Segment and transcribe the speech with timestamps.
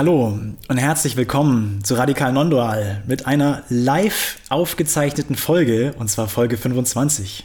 [0.00, 0.34] Hallo
[0.68, 7.44] und herzlich willkommen zu Radikal Nondual mit einer live aufgezeichneten Folge, und zwar Folge 25.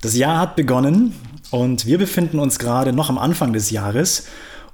[0.00, 1.14] Das Jahr hat begonnen
[1.52, 4.26] und wir befinden uns gerade noch am Anfang des Jahres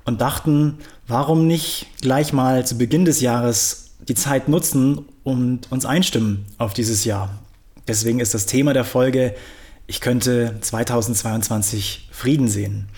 [0.06, 5.84] und dachten, warum nicht gleich mal zu Beginn des Jahres die Zeit nutzen und uns
[5.84, 7.28] einstimmen auf dieses Jahr.
[7.86, 9.34] Deswegen ist das Thema der Folge,
[9.86, 12.88] ich könnte 2022 Frieden sehen.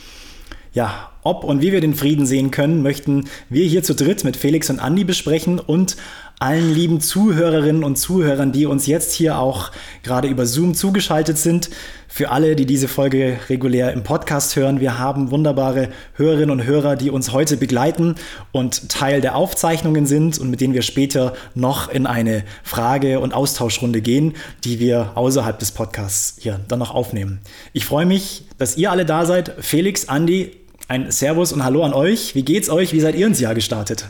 [0.73, 4.37] Ja, ob und wie wir den Frieden sehen können, möchten wir hier zu dritt mit
[4.37, 5.97] Felix und Andi besprechen und
[6.41, 9.71] allen lieben Zuhörerinnen und Zuhörern, die uns jetzt hier auch
[10.03, 11.69] gerade über Zoom zugeschaltet sind.
[12.09, 16.97] Für alle, die diese Folge regulär im Podcast hören, wir haben wunderbare Hörerinnen und Hörer,
[16.97, 18.15] die uns heute begleiten
[18.53, 23.35] und Teil der Aufzeichnungen sind und mit denen wir später noch in eine Frage- und
[23.35, 24.33] Austauschrunde gehen,
[24.65, 27.41] die wir außerhalb des Podcasts hier dann noch aufnehmen.
[27.75, 29.53] Ich freue mich, dass ihr alle da seid.
[29.61, 30.53] Felix, Andi,
[30.91, 32.35] ein Servus und Hallo an euch.
[32.35, 32.93] Wie geht's euch?
[32.93, 34.09] Wie seid ihr ins Jahr gestartet?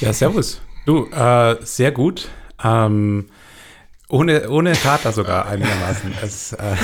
[0.00, 0.60] Ja, Servus.
[0.86, 2.28] Du, äh, sehr gut.
[2.62, 3.26] Ähm,
[4.08, 6.14] ohne, ohne Kater sogar einigermaßen.
[6.22, 6.76] es, äh,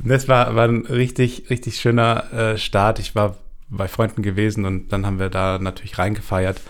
[0.00, 2.98] das war, war ein richtig, richtig schöner äh, Start.
[2.98, 3.36] Ich war
[3.68, 6.60] bei Freunden gewesen und dann haben wir da natürlich reingefeiert.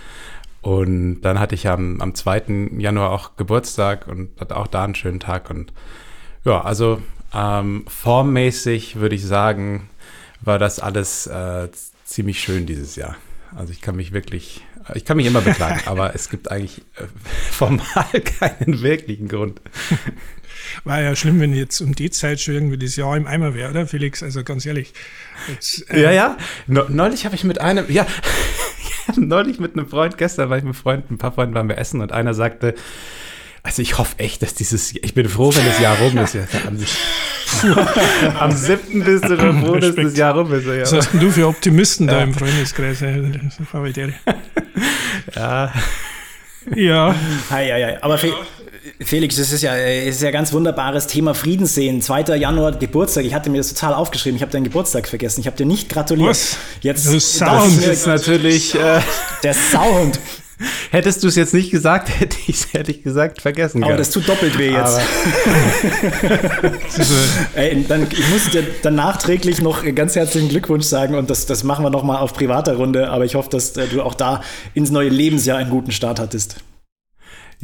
[0.61, 2.69] Und dann hatte ich am, am 2.
[2.77, 5.49] Januar auch Geburtstag und hatte auch da einen schönen Tag.
[5.49, 5.73] Und
[6.45, 7.01] ja, also
[7.34, 9.89] ähm, formmäßig würde ich sagen,
[10.41, 11.69] war das alles äh,
[12.05, 13.17] ziemlich schön dieses Jahr.
[13.56, 14.65] Also ich kann mich wirklich,
[14.95, 17.06] ich kann mich immer beklagen, aber es gibt eigentlich äh,
[17.50, 19.61] formal keinen wirklichen Grund.
[20.84, 23.71] War ja schlimm, wenn jetzt um die Zeit schon irgendwie das Jahr im Eimer wäre,
[23.71, 24.23] oder Felix?
[24.23, 24.94] Also ganz ehrlich.
[25.49, 26.37] Jetzt, äh ja, ja.
[26.67, 28.06] neulich habe ich mit einem, ja,
[29.17, 32.00] neulich mit einem Freund, gestern war ich mit Freunden, ein paar Freunden waren wir essen
[32.00, 32.75] und einer sagte,
[33.65, 36.35] also ich hoffe echt, dass dieses, ich bin froh, wenn das Jahr rum ist.
[36.35, 36.43] Ja,
[38.39, 39.05] am, 7.
[39.05, 40.67] bist du schon froh, dass das Jahr rum ist.
[40.67, 40.83] Ja.
[40.83, 42.15] Was hast denn du für Optimisten ja.
[42.15, 43.01] da im Freundeskreis?
[45.35, 45.73] Ja.
[46.75, 47.15] Ja.
[47.51, 47.97] Hi, hi, hi.
[48.01, 48.19] Aber
[48.99, 52.01] Felix, das ist ja, ist ja ein ganz wunderbares Thema Frieden sehen.
[52.01, 52.37] 2.
[52.37, 53.27] Januar Geburtstag.
[53.27, 54.37] Ich hatte mir das total aufgeschrieben.
[54.37, 55.41] Ich habe deinen Geburtstag vergessen.
[55.41, 56.31] Ich habe dir nicht gratuliert.
[56.31, 56.57] Was?
[56.81, 59.01] Jetzt, das Sound das ist natürlich äh,
[59.43, 60.19] der Sound.
[60.91, 64.29] Hättest du es jetzt nicht gesagt, hätte ich hätte ich gesagt, vergessen Aber das tut
[64.29, 65.01] doppelt weh jetzt.
[67.55, 71.65] Ey, dann, ich muss dir dann nachträglich noch ganz herzlichen Glückwunsch sagen und das, das
[71.65, 74.43] machen wir nochmal auf privater Runde, aber ich hoffe, dass äh, du auch da
[74.75, 76.57] ins neue Lebensjahr einen guten Start hattest.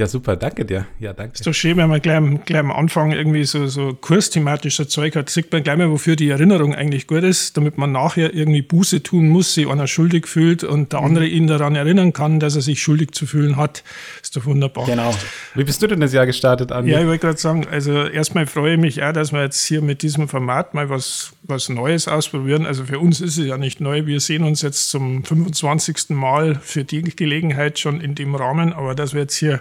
[0.00, 0.86] Ja, super, danke dir.
[0.98, 1.34] Ja, danke.
[1.34, 5.28] Ist doch schön, wenn man gleich, gleich am Anfang irgendwie so, so kursthematischer Zeug hat,
[5.28, 9.02] sieht man gleich mal, wofür die Erinnerung eigentlich gut ist, damit man nachher irgendwie Buße
[9.02, 12.62] tun muss, sich einer schuldig fühlt und der andere ihn daran erinnern kann, dass er
[12.62, 13.84] sich schuldig zu fühlen hat.
[14.22, 14.86] Ist doch wunderbar.
[14.86, 15.14] Genau.
[15.54, 16.92] Wie bist du denn das Jahr gestartet, Andi?
[16.92, 19.82] Ja, ich wollte gerade sagen, also erstmal freue ich mich auch, dass wir jetzt hier
[19.82, 22.64] mit diesem Format mal was, was Neues ausprobieren.
[22.64, 24.06] Also für uns ist es ja nicht neu.
[24.06, 26.08] Wir sehen uns jetzt zum 25.
[26.08, 29.60] Mal für die Gelegenheit schon in dem Rahmen, aber dass wir jetzt hier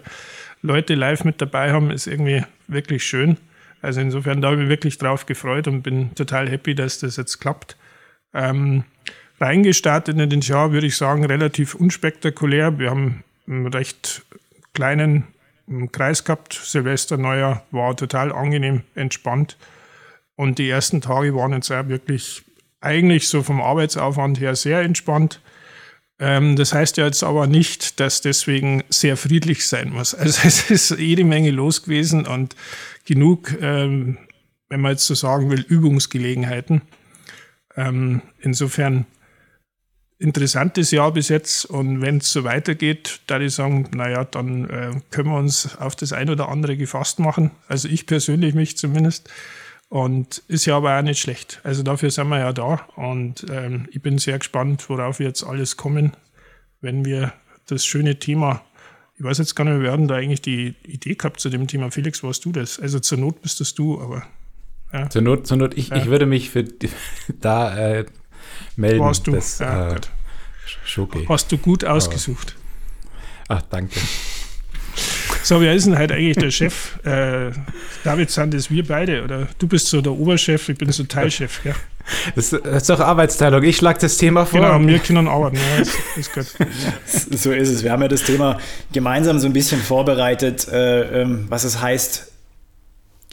[0.61, 3.37] Leute live mit dabei haben, ist irgendwie wirklich schön.
[3.81, 7.17] Also insofern da habe ich mich wirklich drauf gefreut und bin total happy, dass das
[7.17, 7.77] jetzt klappt.
[8.33, 8.83] Ähm,
[9.39, 12.77] reingestartet in den Jahr würde ich sagen, relativ unspektakulär.
[12.77, 14.23] Wir haben einen recht
[14.73, 15.27] kleinen
[15.91, 16.53] Kreis gehabt.
[16.53, 19.57] Silvester, Neujahr war total angenehm, entspannt.
[20.35, 22.43] Und die ersten Tage waren jetzt auch wirklich
[22.81, 25.41] eigentlich so vom Arbeitsaufwand her sehr entspannt.
[26.19, 30.13] Ähm, das heißt ja jetzt aber nicht, dass deswegen sehr friedlich sein muss.
[30.13, 32.55] Also es ist jede Menge los gewesen und
[33.05, 34.17] genug, ähm,
[34.67, 36.81] wenn man jetzt so sagen will, Übungsgelegenheiten.
[37.75, 39.05] Ähm, insofern
[40.19, 44.91] interessantes Jahr bis jetzt und wenn es so weitergeht, da ich sagen, naja, dann äh,
[45.11, 47.51] können wir uns auf das ein oder andere gefasst machen.
[47.69, 49.29] Also ich persönlich mich zumindest.
[49.89, 51.61] Und ist ja aber auch nicht schlecht.
[51.63, 55.43] Also dafür sind wir ja da und ähm, ich bin sehr gespannt, worauf wir jetzt
[55.43, 56.15] alles kommen,
[56.79, 57.33] wenn wir
[57.65, 58.61] das schöne Thema,
[59.17, 61.91] ich weiß jetzt gar nicht, wir hatten da eigentlich die Idee gehabt zu dem Thema.
[61.91, 62.79] Felix, warst du das?
[62.79, 64.23] Also zur Not bist das du, aber.
[64.93, 65.09] Ja.
[65.09, 65.97] Zur Not, zur Not ich, ja.
[65.97, 66.63] ich würde mich für
[67.41, 68.05] da äh,
[68.75, 68.99] melden.
[68.99, 69.31] Warst du?
[69.31, 69.99] Das, ja, äh,
[70.85, 71.25] Schoki.
[71.27, 72.55] Hast du gut ausgesucht.
[73.47, 73.99] Ach, danke.
[75.49, 76.99] So, wer ist denn halt eigentlich der Chef?
[77.09, 77.51] Äh,
[78.03, 79.23] David, sind das wir beide?
[79.23, 81.73] Oder du bist so der Oberchef, ich bin so Teilchef, ja.
[82.35, 83.63] Das ist doch Arbeitsteilung.
[83.63, 84.59] Ich schlage das Thema vor.
[84.59, 85.55] Genau, wir können arbeiten.
[85.55, 86.45] Ja, ist, ist gut.
[87.39, 87.83] so ist es.
[87.83, 88.59] Wir haben ja das Thema
[88.93, 92.31] gemeinsam so ein bisschen vorbereitet, äh, ähm, was es heißt,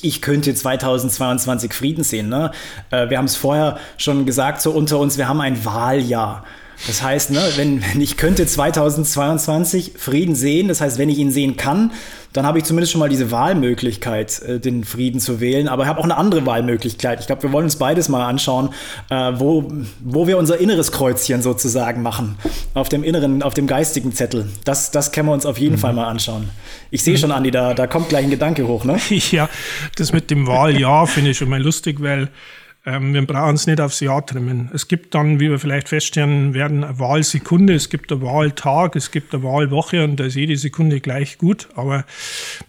[0.01, 2.31] ich könnte 2022 Frieden sehen.
[2.31, 2.51] Ne?
[2.91, 6.45] Äh, wir haben es vorher schon gesagt, so unter uns, wir haben ein Wahljahr.
[6.87, 11.31] Das heißt, ne, wenn, wenn ich könnte 2022 Frieden sehen, das heißt, wenn ich ihn
[11.31, 11.91] sehen kann,
[12.37, 15.69] dann habe ich zumindest schon mal diese Wahlmöglichkeit, äh, den Frieden zu wählen.
[15.69, 17.21] Aber ich habe auch eine andere Wahlmöglichkeit.
[17.21, 18.71] Ich glaube, wir wollen uns beides mal anschauen,
[19.09, 22.37] äh, wo, wo wir unser inneres Kreuzchen sozusagen machen.
[22.75, 24.49] Auf dem inneren, auf dem geistigen Zettel.
[24.65, 25.81] Das, das können wir uns auf jeden mhm.
[25.81, 26.51] Fall mal anschauen.
[26.91, 28.99] Ich sehe schon, Andi, da, da kommt gleich ein Gedanke hoch, ne?
[29.31, 29.49] Ja,
[29.97, 32.29] das mit dem Wahljahr finde ich schon mal lustig, weil
[32.87, 34.71] ähm, wir brauchen es nicht aufs Jahr trimmen.
[34.73, 39.11] Es gibt dann, wie wir vielleicht feststellen werden, eine Wahlsekunde, es gibt einen Wahltag, es
[39.11, 41.69] gibt eine Wahlwoche und da ist jede Sekunde gleich gut.
[41.75, 42.05] Aber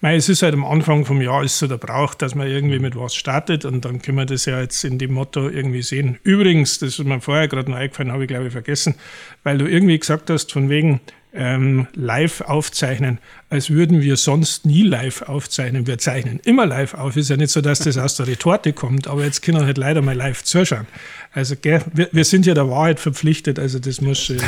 [0.01, 2.79] mei, es ist halt am Anfang vom Jahr ist so der Brauch, dass man irgendwie
[2.79, 6.17] mit was startet und dann können wir das ja jetzt in dem Motto irgendwie sehen.
[6.23, 8.95] Übrigens, das ist mir vorher gerade noch eingefallen, habe ich glaube ich vergessen,
[9.43, 10.99] weil du irgendwie gesagt hast, von wegen,
[11.37, 13.19] ähm, live aufzeichnen,
[13.49, 15.87] als würden wir sonst nie live aufzeichnen.
[15.87, 17.15] Wir zeichnen immer live auf.
[17.15, 19.77] Ist ja nicht so, dass das aus der Retorte kommt, aber jetzt können wir halt
[19.77, 20.87] leider mal live zuschauen.
[21.31, 24.37] Also gell, wir, wir, sind ja der Wahrheit verpflichtet, also das muss schon.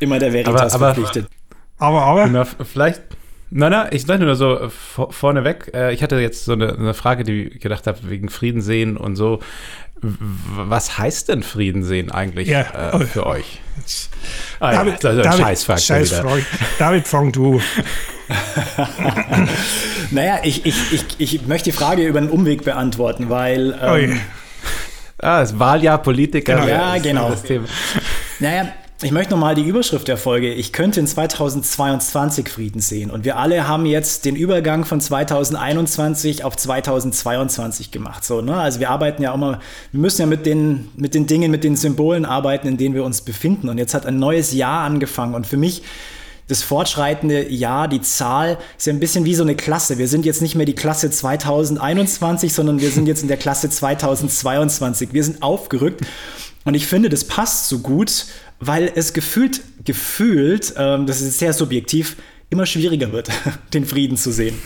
[0.00, 1.30] immer der Veritas aber, aber, verpflichtet.
[1.78, 2.24] Aber, aber.
[2.26, 3.02] Genau, vielleicht.
[3.52, 5.72] Nein, nein, ich sage nur so vorneweg.
[5.74, 8.96] Äh, ich hatte jetzt so eine, eine Frage, die ich gedacht habe, wegen Frieden sehen
[8.96, 9.40] und so.
[10.02, 12.60] Was heißt denn Frieden sehen eigentlich ja.
[12.60, 12.98] äh, oh.
[13.00, 13.60] für euch?
[14.62, 16.22] Ah, David, ja, das ist ein David, Scheißfaktor Scheiß
[16.78, 17.62] David, fang du.
[20.10, 23.74] naja, ich, ich, ich, ich möchte die Frage über einen Umweg beantworten, weil.
[23.80, 24.20] Ähm,
[25.18, 26.56] ah, das Wahljahr Politiker.
[26.56, 27.30] Genau, ja, genau.
[27.30, 27.64] Das Thema.
[28.38, 28.68] Naja,
[29.02, 30.52] ich möchte nochmal die Überschrift der Folge.
[30.52, 33.10] Ich könnte in 2022 Frieden sehen.
[33.10, 38.24] Und wir alle haben jetzt den Übergang von 2021 auf 2022 gemacht.
[38.24, 38.56] So, ne?
[38.56, 39.60] Also wir arbeiten ja immer,
[39.92, 43.04] wir müssen ja mit den, mit den Dingen, mit den Symbolen arbeiten, in denen wir
[43.04, 43.70] uns befinden.
[43.70, 45.34] Und jetzt hat ein neues Jahr angefangen.
[45.34, 45.82] Und für mich
[46.48, 49.96] das fortschreitende Jahr, die Zahl, ist ja ein bisschen wie so eine Klasse.
[49.96, 53.70] Wir sind jetzt nicht mehr die Klasse 2021, sondern wir sind jetzt in der Klasse
[53.70, 55.14] 2022.
[55.14, 56.02] Wir sind aufgerückt.
[56.64, 58.26] Und ich finde, das passt so gut,
[58.60, 62.16] weil es gefühlt, gefühlt, ähm, das ist sehr subjektiv,
[62.50, 63.28] immer schwieriger wird,
[63.74, 64.56] den Frieden zu sehen.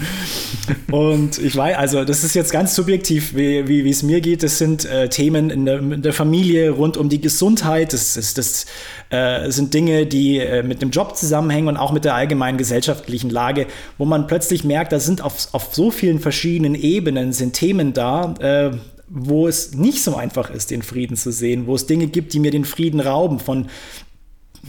[0.91, 4.43] Und ich weiß, also das ist jetzt ganz subjektiv, wie, wie, wie es mir geht.
[4.43, 7.93] Das sind äh, Themen in der, in der, Familie rund um die Gesundheit.
[7.93, 8.67] Das, das, das
[9.11, 13.29] äh, sind Dinge, die äh, mit dem Job zusammenhängen und auch mit der allgemeinen gesellschaftlichen
[13.29, 13.67] Lage,
[13.99, 18.35] wo man plötzlich merkt, da sind auf, auf so vielen verschiedenen Ebenen sind Themen da,
[18.41, 18.70] äh,
[19.08, 22.40] wo es nicht so einfach ist, den Frieden zu sehen, wo es Dinge gibt, die
[22.40, 23.68] mir den Frieden rauben, von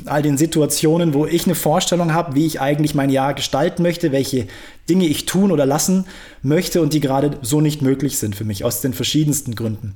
[0.06, 4.12] all den Situationen, wo ich eine Vorstellung habe, wie ich eigentlich mein Jahr gestalten möchte,
[4.12, 4.48] welche
[4.90, 6.06] Dinge ich tun oder lassen
[6.42, 9.96] möchte und die gerade so nicht möglich sind für mich, aus den verschiedensten Gründen.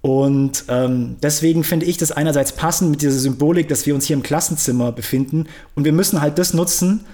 [0.00, 4.16] Und ähm, deswegen finde ich das einerseits passend mit dieser Symbolik, dass wir uns hier
[4.16, 7.04] im Klassenzimmer befinden und wir müssen halt das nutzen,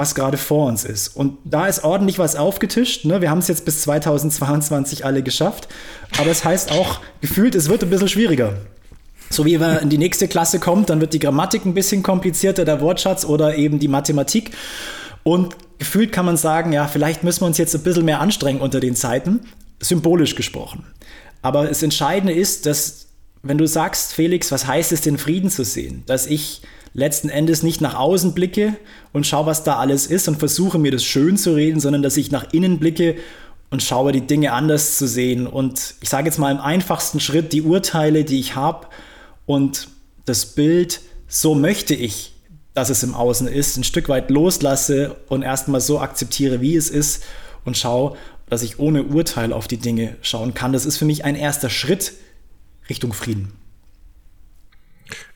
[0.00, 1.08] was gerade vor uns ist.
[1.08, 3.04] Und da ist ordentlich was aufgetischt.
[3.04, 3.20] Ne?
[3.20, 5.68] Wir haben es jetzt bis 2022 alle geschafft.
[6.18, 8.54] Aber es heißt auch, gefühlt, es wird ein bisschen schwieriger.
[9.28, 12.64] So wie man in die nächste Klasse kommt, dann wird die Grammatik ein bisschen komplizierter,
[12.64, 14.52] der Wortschatz oder eben die Mathematik.
[15.22, 18.62] Und gefühlt kann man sagen, ja, vielleicht müssen wir uns jetzt ein bisschen mehr anstrengen
[18.62, 19.40] unter den Zeiten,
[19.80, 20.86] symbolisch gesprochen.
[21.42, 22.99] Aber das Entscheidende ist, dass,
[23.42, 26.02] wenn du sagst, Felix, was heißt es, den Frieden zu sehen?
[26.06, 28.76] Dass ich letzten Endes nicht nach außen blicke
[29.12, 32.16] und schaue, was da alles ist und versuche mir das schön zu reden, sondern dass
[32.16, 33.16] ich nach innen blicke
[33.70, 35.46] und schaue, die Dinge anders zu sehen.
[35.46, 38.88] Und ich sage jetzt mal im einfachsten Schritt die Urteile, die ich habe
[39.46, 39.88] und
[40.24, 42.34] das Bild, so möchte ich,
[42.74, 46.90] dass es im Außen ist, ein Stück weit loslasse und erstmal so akzeptiere, wie es
[46.90, 47.22] ist
[47.64, 48.16] und schaue,
[48.48, 50.72] dass ich ohne Urteil auf die Dinge schauen kann.
[50.72, 52.12] Das ist für mich ein erster Schritt
[52.90, 53.52] Richtung Frieden.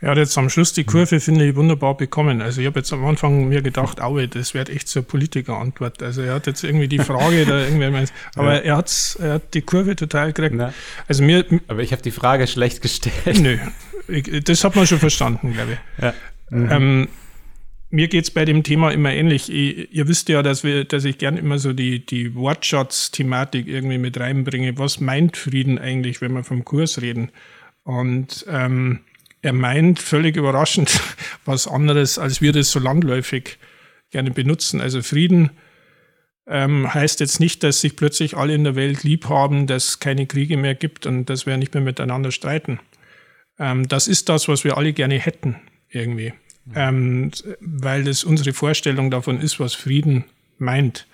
[0.01, 2.43] Er hat jetzt am Schluss die Kurve, finde ich, wunderbar bekommen.
[2.43, 6.03] Also ich habe jetzt am Anfang mir gedacht, aue, das wird echt eine Politikerantwort.
[6.03, 8.61] Also er hat jetzt irgendwie die Frage da irgendwie, meint, aber ja.
[8.61, 10.55] er, hat's, er hat die Kurve total gekriegt.
[10.55, 10.73] Na,
[11.09, 13.41] also mir, aber ich habe die Frage schlecht gestellt.
[13.41, 13.59] Nö,
[14.09, 16.03] ich, das hat man schon verstanden, glaube ich.
[16.03, 16.15] Ja.
[16.51, 16.71] Mhm.
[16.71, 17.09] Ähm,
[17.91, 19.51] mir geht es bei dem Thema immer ähnlich.
[19.53, 23.99] Ich, ihr wisst ja, dass, wir, dass ich gern immer so die, die Wortschatz-Thematik irgendwie
[23.99, 24.77] mit reinbringe.
[24.79, 27.31] Was meint Frieden eigentlich, wenn wir vom Kurs reden?
[27.85, 29.01] Und ähm,
[29.43, 31.01] er meint völlig überraschend
[31.45, 33.59] was anderes, als wir das so landläufig
[34.11, 34.81] gerne benutzen.
[34.81, 35.51] Also Frieden
[36.47, 40.01] ähm, heißt jetzt nicht, dass sich plötzlich alle in der Welt lieb haben, dass es
[40.01, 42.81] keine Kriege mehr gibt und dass wir nicht mehr miteinander streiten.
[43.59, 45.57] Ähm, das ist das, was wir alle gerne hätten,
[45.89, 46.33] irgendwie
[46.75, 47.31] ähm,
[47.61, 50.25] weil das unsere Vorstellung davon ist, was Frieden
[50.59, 51.07] meint.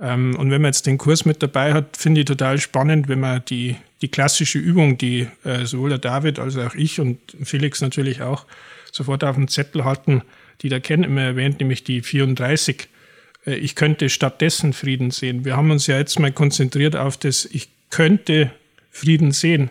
[0.00, 3.20] Ähm, und wenn man jetzt den Kurs mit dabei hat, finde ich total spannend, wenn
[3.20, 7.80] man die, die klassische Übung, die äh, sowohl der David als auch ich und Felix
[7.80, 8.46] natürlich auch
[8.92, 10.22] sofort auf dem Zettel hatten,
[10.62, 12.88] die der Ken immer erwähnt, nämlich die 34.
[13.46, 15.44] Äh, ich könnte stattdessen Frieden sehen.
[15.44, 18.50] Wir haben uns ja jetzt mal konzentriert auf das, ich könnte
[18.90, 19.70] Frieden sehen.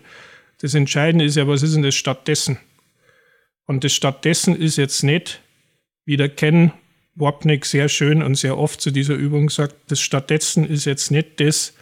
[0.60, 2.58] Das Entscheidende ist ja, was ist denn das stattdessen?
[3.66, 5.40] Und das stattdessen ist jetzt nicht,
[6.04, 6.72] wie der Ken
[7.14, 11.40] Wapnick sehr schön und sehr oft zu dieser Übung sagt, das stattdessen ist jetzt nicht
[11.40, 11.74] das,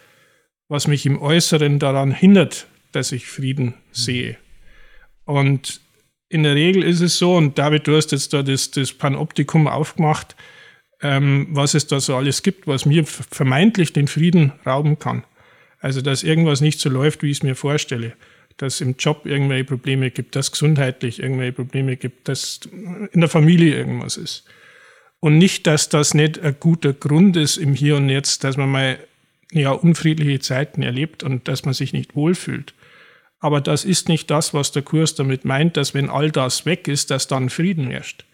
[0.68, 4.36] was mich im Äußeren daran hindert, dass ich Frieden sehe.
[5.24, 5.80] Und
[6.28, 9.66] in der Regel ist es so, und David, du hast jetzt da das, das Panoptikum
[9.66, 10.36] aufgemacht,
[11.00, 15.24] ähm, was es da so alles gibt, was mir vermeintlich den Frieden rauben kann.
[15.78, 18.14] Also, dass irgendwas nicht so läuft, wie ich es mir vorstelle
[18.56, 22.61] dass im Job irgendwelche Probleme gibt, dass es gesundheitlich irgendwelche Probleme gibt, dass
[23.12, 24.44] in der Familie irgendwas ist.
[25.21, 28.71] Und nicht, dass das nicht ein guter Grund ist im Hier und Jetzt, dass man
[28.71, 28.99] mal
[29.52, 32.75] ja, unfriedliche Zeiten erlebt und dass man sich nicht wohlfühlt.
[33.38, 36.88] Aber das ist nicht das, was der Kurs damit meint, dass wenn all das weg
[36.88, 38.25] ist, dass dann Frieden herrscht.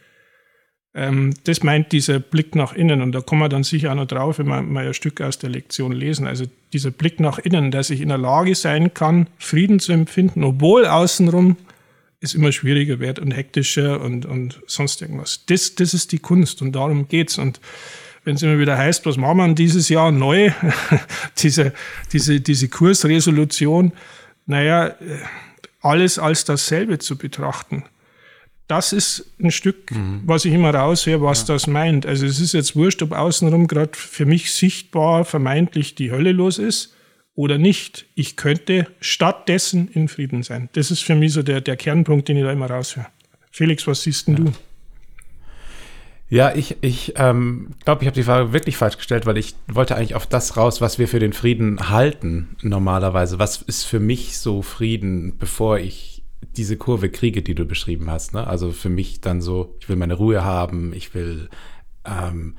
[0.98, 4.06] Ähm, das meint dieser Blick nach innen und da kommen wir dann sicher auch noch
[4.06, 6.26] drauf, wenn wir mal ein Stück aus der Lektion lesen.
[6.26, 10.42] Also dieser Blick nach innen, dass ich in der Lage sein kann, Frieden zu empfinden,
[10.42, 11.56] obwohl außenrum
[12.20, 15.44] es immer schwieriger wird und hektischer und, und sonst irgendwas.
[15.46, 17.38] Das, das ist die Kunst und darum geht's.
[17.38, 17.60] Und
[18.24, 20.50] wenn es immer wieder heißt, was machen wir dieses Jahr neu,
[21.38, 21.72] diese,
[22.12, 23.92] diese, diese Kursresolution,
[24.46, 24.96] naja,
[25.80, 27.84] alles als dasselbe zu betrachten
[28.68, 30.22] das ist ein Stück, mhm.
[30.24, 31.54] was ich immer raushöre, was ja.
[31.54, 32.06] das meint.
[32.06, 36.58] Also es ist jetzt wurscht, ob außenrum gerade für mich sichtbar vermeintlich die Hölle los
[36.58, 36.94] ist
[37.34, 38.06] oder nicht.
[38.14, 40.68] Ich könnte stattdessen in Frieden sein.
[40.74, 43.06] Das ist für mich so der, der Kernpunkt, den ich da immer raushöre.
[43.50, 44.44] Felix, was siehst denn ja.
[44.44, 44.52] du?
[46.30, 49.96] Ja, ich, ich ähm, glaube, ich habe die Frage wirklich falsch gestellt, weil ich wollte
[49.96, 53.38] eigentlich auf das raus, was wir für den Frieden halten normalerweise.
[53.38, 56.17] Was ist für mich so Frieden, bevor ich
[56.58, 58.34] diese Kurve kriege, die du beschrieben hast.
[58.34, 58.46] Ne?
[58.46, 61.48] Also für mich dann so, ich will meine Ruhe haben, ich will,
[62.04, 62.56] ähm,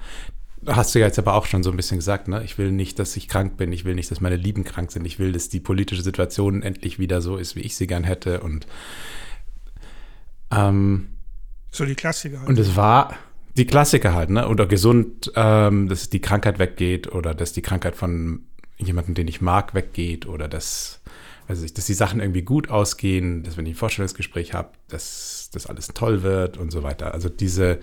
[0.65, 2.43] hast du ja jetzt aber auch schon so ein bisschen gesagt, ne?
[2.43, 5.05] ich will nicht, dass ich krank bin, ich will nicht, dass meine Lieben krank sind,
[5.05, 8.39] ich will, dass die politische Situation endlich wieder so ist, wie ich sie gern hätte
[8.39, 8.65] und
[10.51, 11.09] ähm,
[11.71, 12.49] so die Klassiker halt.
[12.49, 13.13] Und es war
[13.55, 14.47] die Klassiker halt, ne?
[14.47, 18.45] Oder gesund, ähm, dass die Krankheit weggeht oder dass die Krankheit von
[18.77, 21.01] jemandem, den ich mag, weggeht oder dass
[21.49, 25.65] also dass die Sachen irgendwie gut ausgehen, dass wenn ich ein Vorstellungsgespräch habe, dass das
[25.65, 27.15] alles toll wird und so weiter.
[27.15, 27.79] Also diese,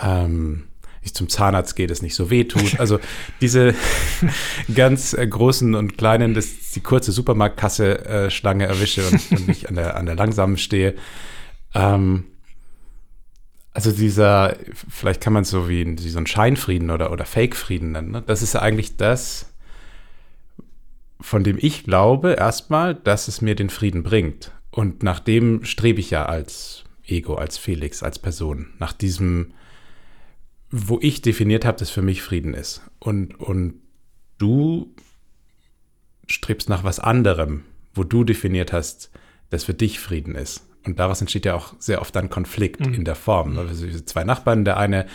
[0.00, 0.64] ähm,
[1.00, 2.80] ich zum Zahnarzt gehe, das nicht so weh tut.
[2.80, 2.98] Also
[3.40, 3.76] diese
[4.74, 9.68] ganz äh, großen und kleinen, dass die kurze Supermarktkasse äh, Schlange erwische und, und nicht
[9.68, 10.96] an der, an der langsamen stehe.
[11.74, 12.24] Ähm,
[13.72, 14.56] also dieser,
[14.88, 18.10] vielleicht kann man es so wie, wie so ein Scheinfrieden oder, oder Fake-Frieden nennen.
[18.10, 18.24] Ne?
[18.26, 19.49] Das ist eigentlich das,
[21.20, 24.52] von dem ich glaube erstmal, dass es mir den Frieden bringt.
[24.70, 28.68] Und nach dem strebe ich ja als Ego, als Felix, als Person.
[28.78, 29.52] Nach diesem,
[30.70, 32.82] wo ich definiert habe, dass für mich Frieden ist.
[32.98, 33.74] Und, und
[34.38, 34.94] du
[36.26, 39.10] strebst nach was anderem, wo du definiert hast,
[39.50, 40.66] dass für dich Frieden ist.
[40.86, 42.94] Und daraus entsteht ja auch sehr oft ein Konflikt mhm.
[42.94, 43.58] in der Form.
[43.58, 45.06] Also zwei Nachbarn, der eine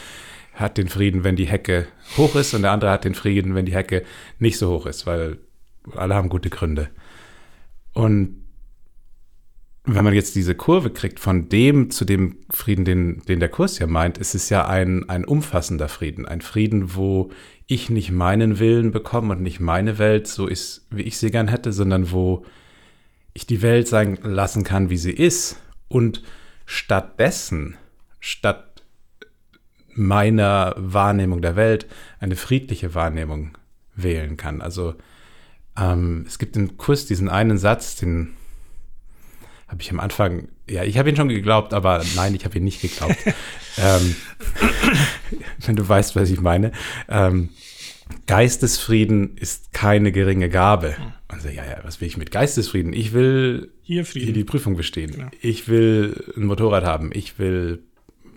[0.54, 3.66] hat den Frieden, wenn die Hecke hoch ist, und der andere hat den Frieden, wenn
[3.66, 4.04] die Hecke
[4.40, 5.38] nicht so hoch ist, weil
[5.96, 6.90] alle haben gute Gründe.
[7.94, 8.46] Und
[9.86, 13.78] wenn man jetzt diese Kurve kriegt von dem zu dem Frieden, den, den der Kurs
[13.78, 16.26] ja meint, ist es ja ein, ein umfassender Frieden.
[16.26, 17.32] Ein Frieden, wo
[17.68, 21.48] ich nicht meinen Willen bekomme und nicht meine Welt so ist, wie ich sie gern
[21.48, 22.46] hätte, sondern wo
[23.34, 26.24] ich die Welt sein lassen kann, wie sie ist und
[26.66, 27.76] stattdessen,
[28.20, 28.84] statt
[29.94, 31.86] meiner Wahrnehmung der Welt,
[32.20, 33.58] eine friedliche Wahrnehmung
[33.96, 34.62] wählen kann.
[34.62, 34.96] Also
[35.78, 38.34] ähm, es gibt im Kurs diesen einen Satz, den
[39.68, 42.64] habe ich am Anfang Ja, ich habe ihn schon geglaubt, aber nein, ich habe ihn
[42.64, 43.18] nicht geglaubt.
[43.78, 44.16] ähm,
[45.66, 46.72] wenn du weißt, was ich meine.
[47.10, 47.50] Ähm,
[48.28, 50.96] Geistesfrieden ist keine geringe Gabe.
[51.32, 52.94] Und so, ja, ja, was will ich mit Geistesfrieden?
[52.94, 55.12] Ich will hier, hier die Prüfung bestehen.
[55.12, 55.28] Genau.
[55.42, 57.10] Ich will ein Motorrad haben.
[57.14, 57.82] Ich will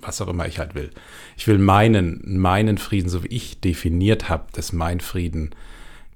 [0.01, 0.91] was auch immer ich halt will.
[1.37, 5.51] Ich will meinen, meinen Frieden, so wie ich definiert habe, dass mein Frieden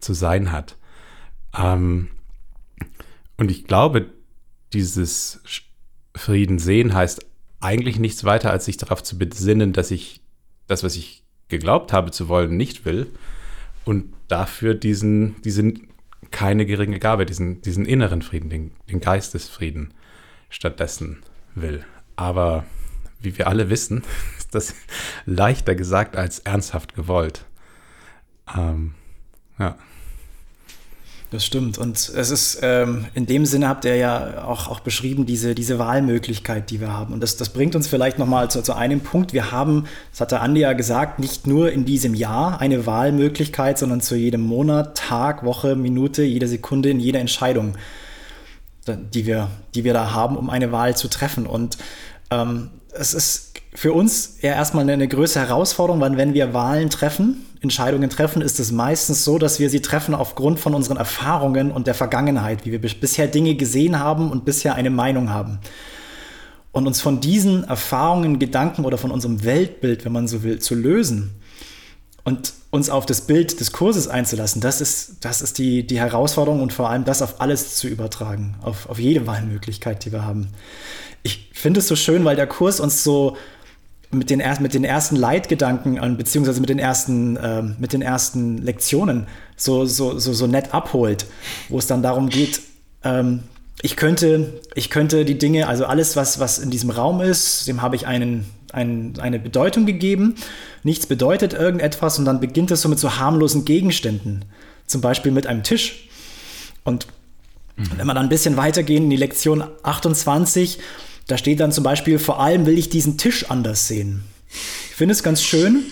[0.01, 0.77] zu sein hat.
[1.57, 2.09] Ähm,
[3.37, 4.11] und ich glaube,
[4.73, 5.41] dieses
[6.15, 7.27] Frieden sehen heißt
[7.61, 10.21] eigentlich nichts weiter, als sich darauf zu besinnen, dass ich
[10.67, 13.07] das, was ich geglaubt habe zu wollen, nicht will
[13.85, 15.89] und dafür diesen, diesen
[16.31, 19.93] keine geringe Gabe, diesen, diesen inneren Frieden, den, den Geistesfrieden
[20.49, 21.23] stattdessen
[21.55, 21.85] will.
[22.17, 22.65] Aber
[23.21, 24.03] wie wir alle wissen,
[24.39, 24.75] ist das
[25.27, 27.45] leichter gesagt als ernsthaft gewollt.
[28.57, 28.95] Ähm,
[29.59, 29.77] ja.
[31.33, 31.79] Das stimmt.
[31.79, 35.79] Und es ist, ähm, in dem Sinne habt ihr ja auch, auch beschrieben, diese, diese
[35.79, 37.15] Wahlmöglichkeit, die wir haben.
[37.15, 39.33] Und das, das bringt uns vielleicht nochmal zu, zu einem Punkt.
[39.33, 43.79] Wir haben, das hat der Andi ja gesagt, nicht nur in diesem Jahr eine Wahlmöglichkeit,
[43.79, 47.77] sondern zu jedem Monat, Tag, Woche, Minute, jede Sekunde, in jeder Entscheidung,
[48.87, 51.47] die wir, die wir da haben, um eine Wahl zu treffen.
[51.47, 51.79] Und
[52.31, 57.47] ähm, es ist für uns ja erstmal eine, größere Herausforderung, weil wenn wir Wahlen treffen,
[57.63, 61.87] Entscheidungen treffen, ist es meistens so, dass wir sie treffen aufgrund von unseren Erfahrungen und
[61.87, 65.61] der Vergangenheit, wie wir bisher Dinge gesehen haben und bisher eine Meinung haben.
[66.73, 70.75] Und uns von diesen Erfahrungen, Gedanken oder von unserem Weltbild, wenn man so will, zu
[70.75, 71.31] lösen
[72.25, 76.63] und uns auf das Bild des Kurses einzulassen, das ist, das ist die, die Herausforderung
[76.63, 80.49] und vor allem das auf alles zu übertragen, auf, auf jede Wahlmöglichkeit, die wir haben
[81.23, 83.37] ich finde es so schön, weil der Kurs uns so
[84.13, 89.27] mit den, mit den ersten Leitgedanken, beziehungsweise mit den ersten, äh, mit den ersten Lektionen
[89.57, 91.27] so, so, so, so nett abholt,
[91.69, 92.61] wo es dann darum geht,
[93.05, 93.41] ähm,
[93.81, 97.83] ich könnte, ich könnte die Dinge, also alles, was, was in diesem Raum ist, dem
[97.83, 100.37] habe ich einen, einen, eine Bedeutung gegeben.
[100.85, 104.45] Nichts bedeutet irgendetwas und dann beginnt es so mit so harmlosen Gegenständen.
[104.87, 106.09] Zum Beispiel mit einem Tisch.
[106.85, 107.09] Und
[107.77, 107.91] mhm.
[107.97, 110.79] wenn wir dann ein bisschen weitergehen in die Lektion 28,
[111.33, 114.23] da steht dann zum Beispiel, vor allem will ich diesen Tisch anders sehen.
[114.51, 115.85] Ich finde es ganz schön.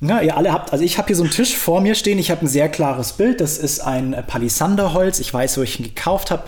[0.00, 2.18] Ja, ihr alle habt, also ich habe hier so einen Tisch vor mir stehen.
[2.18, 3.42] Ich habe ein sehr klares Bild.
[3.42, 5.20] Das ist ein Palisanderholz.
[5.20, 6.44] Ich weiß, wo ich ihn gekauft habe.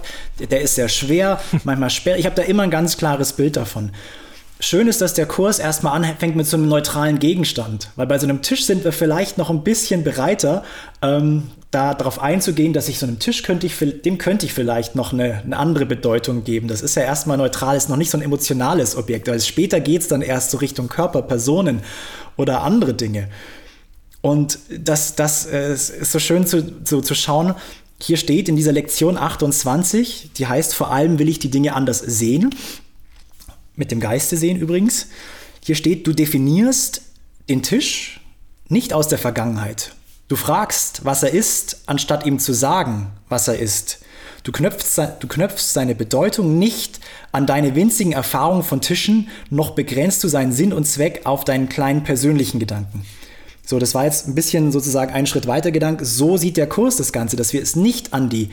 [0.51, 2.19] Der ist sehr schwer, manchmal schwer.
[2.19, 3.91] Ich habe da immer ein ganz klares Bild davon.
[4.61, 8.27] Schön ist, dass der Kurs erstmal anfängt mit so einem neutralen Gegenstand, weil bei so
[8.27, 10.65] einem Tisch sind wir vielleicht noch ein bisschen bereiter,
[11.01, 14.97] ähm, da darauf einzugehen, dass ich so einem Tisch könnte ich, dem könnte ich vielleicht
[14.97, 16.67] noch eine, eine, andere Bedeutung geben.
[16.67, 20.03] Das ist ja erstmal neutral, ist noch nicht so ein emotionales Objekt, weil später geht
[20.03, 21.83] es dann erst so Richtung Körper, Personen
[22.37, 23.29] oder andere Dinge.
[24.23, 27.55] Und das, das äh, ist so schön zu, so, zu schauen.
[28.01, 32.01] Hier steht in dieser Lektion 28, die heißt, vor allem will ich die Dinge anders
[32.01, 32.55] sehen
[33.79, 35.07] mit dem Geiste sehen übrigens.
[35.65, 37.03] Hier steht, du definierst
[37.49, 38.21] den Tisch
[38.69, 39.95] nicht aus der Vergangenheit.
[40.29, 44.01] Du fragst, was er ist, anstatt ihm zu sagen, was er ist.
[44.43, 47.01] Du knöpfst, du knöpfst seine Bedeutung nicht
[47.33, 51.69] an deine winzigen Erfahrungen von Tischen, noch begrenzt du seinen Sinn und Zweck auf deinen
[51.69, 53.07] kleinen persönlichen Gedanken.
[53.65, 56.05] So, das war jetzt ein bisschen sozusagen ein Schritt weiter Gedanke.
[56.05, 58.51] So sieht der Kurs das Ganze, dass wir es nicht an die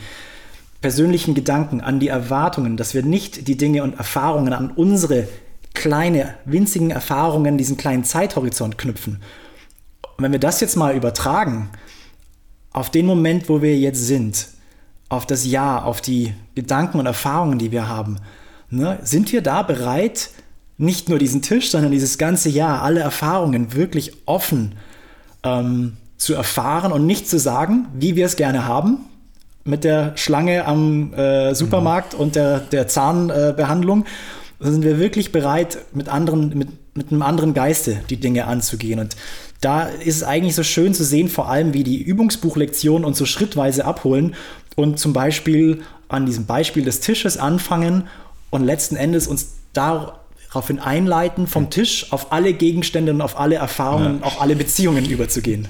[0.80, 5.28] persönlichen Gedanken, an die Erwartungen, dass wir nicht die Dinge und Erfahrungen an unsere
[5.74, 9.20] kleine, winzigen Erfahrungen, diesen kleinen Zeithorizont knüpfen.
[10.16, 11.70] Und wenn wir das jetzt mal übertragen
[12.72, 14.48] auf den Moment, wo wir jetzt sind,
[15.08, 18.18] auf das Jahr, auf die Gedanken und Erfahrungen, die wir haben,
[18.70, 20.30] ne, sind wir da bereit,
[20.78, 24.74] nicht nur diesen Tisch, sondern dieses ganze Jahr, alle Erfahrungen wirklich offen
[25.42, 29.06] ähm, zu erfahren und nicht zu sagen, wie wir es gerne haben,
[29.66, 32.20] mit der Schlange am äh, Supermarkt mhm.
[32.20, 34.04] und der, der Zahnbehandlung.
[34.04, 34.06] Äh,
[34.58, 38.98] sind wir wirklich bereit, mit, anderen, mit, mit einem anderen Geiste die Dinge anzugehen.
[38.98, 39.16] Und
[39.60, 43.26] da ist es eigentlich so schön zu sehen, vor allem wie die Übungsbuchlektionen uns so
[43.26, 44.34] schrittweise abholen
[44.74, 48.08] und zum Beispiel an diesem Beispiel des Tisches anfangen
[48.50, 54.20] und letzten Endes uns daraufhin einleiten, vom Tisch auf alle Gegenstände und auf alle Erfahrungen,
[54.20, 54.26] ja.
[54.26, 55.68] auf alle Beziehungen überzugehen.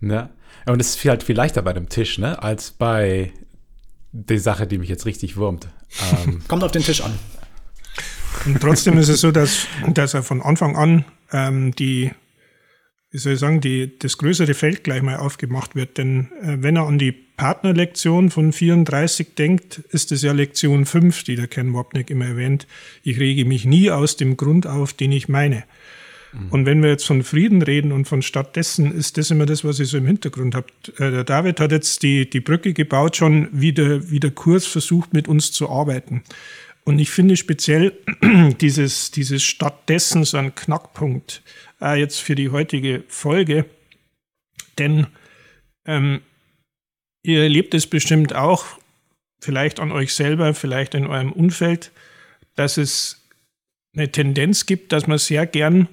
[0.00, 0.30] Ja,
[0.68, 3.32] und es ist halt viel leichter bei dem Tisch, ne, als bei
[4.12, 5.68] der Sache, die mich jetzt richtig wurmt.
[6.26, 6.42] Ähm.
[6.48, 7.12] Kommt auf den Tisch an.
[8.46, 12.12] Und trotzdem ist es so, dass, dass er von Anfang an ähm, die,
[13.10, 15.98] wie soll ich sagen, die, das größere Feld gleich mal aufgemacht wird.
[15.98, 21.24] Denn äh, wenn er an die Partnerlektion von 34 denkt, ist es ja Lektion 5,
[21.24, 22.66] die der Ken Wapnick immer erwähnt.
[23.02, 25.64] Ich rege mich nie aus dem Grund auf, den ich meine.
[26.32, 26.48] Mhm.
[26.50, 29.80] Und wenn wir jetzt von Frieden reden und von stattdessen, ist das immer das, was
[29.80, 30.66] ich so im Hintergrund habe.
[30.98, 34.66] Äh, der David hat jetzt die, die Brücke gebaut, schon wie der, wie der Kurs
[34.66, 36.22] versucht, mit uns zu arbeiten.
[36.84, 37.92] Und ich finde speziell
[38.60, 41.42] dieses, dieses stattdessen so ein Knackpunkt
[41.80, 43.66] äh, jetzt für die heutige Folge.
[44.78, 45.06] Denn
[45.86, 46.20] ähm,
[47.22, 48.64] ihr erlebt es bestimmt auch,
[49.40, 51.92] vielleicht an euch selber, vielleicht in eurem Umfeld,
[52.54, 53.22] dass es
[53.94, 55.88] eine Tendenz gibt, dass man sehr gern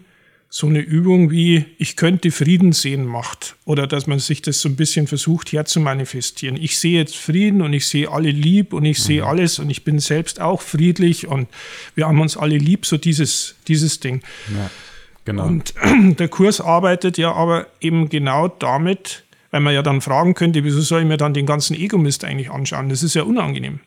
[0.49, 4.69] so eine Übung wie ich könnte Frieden sehen macht oder dass man sich das so
[4.69, 6.55] ein bisschen versucht herzumanifestieren.
[6.55, 9.27] Ich sehe jetzt Frieden und ich sehe alle lieb und ich sehe mhm.
[9.27, 11.49] alles und ich bin selbst auch friedlich und
[11.95, 14.21] wir haben uns alle lieb, so dieses, dieses Ding.
[14.55, 14.69] Ja,
[15.25, 15.45] genau.
[15.45, 15.73] Und
[16.19, 20.81] der Kurs arbeitet ja aber eben genau damit, weil man ja dann fragen könnte, wieso
[20.81, 22.89] soll ich mir dann den ganzen Ego-Mist eigentlich anschauen?
[22.89, 23.79] Das ist ja unangenehm.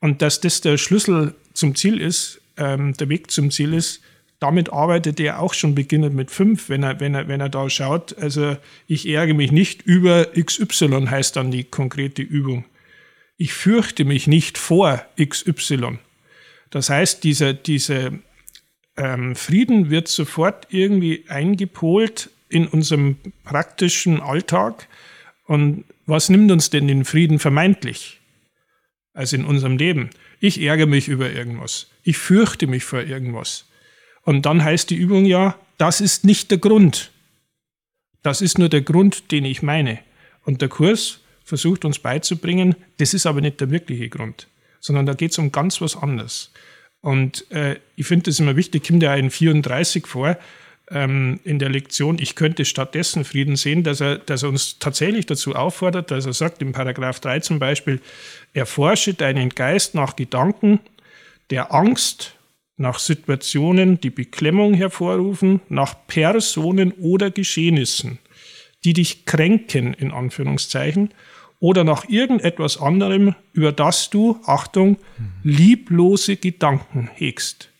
[0.00, 4.00] Und dass das der Schlüssel zum Ziel ist, ähm, der Weg zum Ziel ist,
[4.40, 7.68] damit arbeitet er auch schon beginnend mit fünf, wenn er, wenn er, wenn er da
[7.68, 8.16] schaut.
[8.18, 12.64] Also ich ärgere mich nicht über XY, heißt dann die konkrete Übung.
[13.36, 15.98] Ich fürchte mich nicht vor XY.
[16.70, 18.12] Das heißt, dieser, dieser
[18.96, 24.88] ähm, Frieden wird sofort irgendwie eingepolt in unserem praktischen Alltag.
[25.46, 28.20] Und was nimmt uns denn den Frieden vermeintlich?
[29.14, 30.10] Also in unserem Leben.
[30.40, 31.88] Ich ärgere mich über irgendwas.
[32.04, 33.67] Ich fürchte mich vor irgendwas.
[34.28, 37.12] Und dann heißt die Übung ja, das ist nicht der Grund.
[38.22, 40.00] Das ist nur der Grund, den ich meine.
[40.44, 44.46] Und der Kurs versucht uns beizubringen, das ist aber nicht der wirkliche Grund,
[44.80, 46.52] sondern da geht es um ganz was anderes.
[47.00, 50.36] Und äh, ich finde das immer wichtig, kommt ja in 34 vor,
[50.90, 55.24] ähm, in der Lektion, ich könnte stattdessen Frieden sehen, dass er, dass er uns tatsächlich
[55.24, 58.02] dazu auffordert, dass er sagt, im Paragraph 3 zum Beispiel,
[58.52, 60.80] erforsche deinen Geist nach Gedanken
[61.48, 62.34] der Angst,
[62.78, 68.18] nach Situationen, die Beklemmung hervorrufen, nach Personen oder Geschehnissen,
[68.84, 71.12] die dich kränken, in Anführungszeichen,
[71.60, 74.96] oder nach irgendetwas anderem, über das du, Achtung,
[75.42, 77.70] lieblose Gedanken hegst.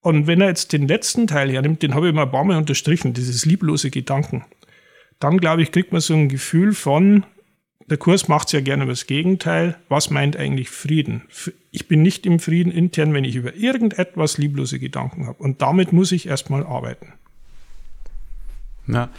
[0.00, 2.56] Und wenn er jetzt den letzten Teil hernimmt, den habe ich mal ein paar Mal
[2.56, 4.44] unterstrichen, dieses lieblose Gedanken,
[5.20, 7.24] dann glaube ich, kriegt man so ein Gefühl von,
[7.88, 9.76] der Kurs macht es ja gerne das Gegenteil.
[9.88, 11.22] Was meint eigentlich Frieden?
[11.70, 15.42] Ich bin nicht im Frieden intern, wenn ich über irgendetwas lieblose Gedanken habe.
[15.42, 17.12] Und damit muss ich erstmal arbeiten.
[18.88, 19.10] Ja,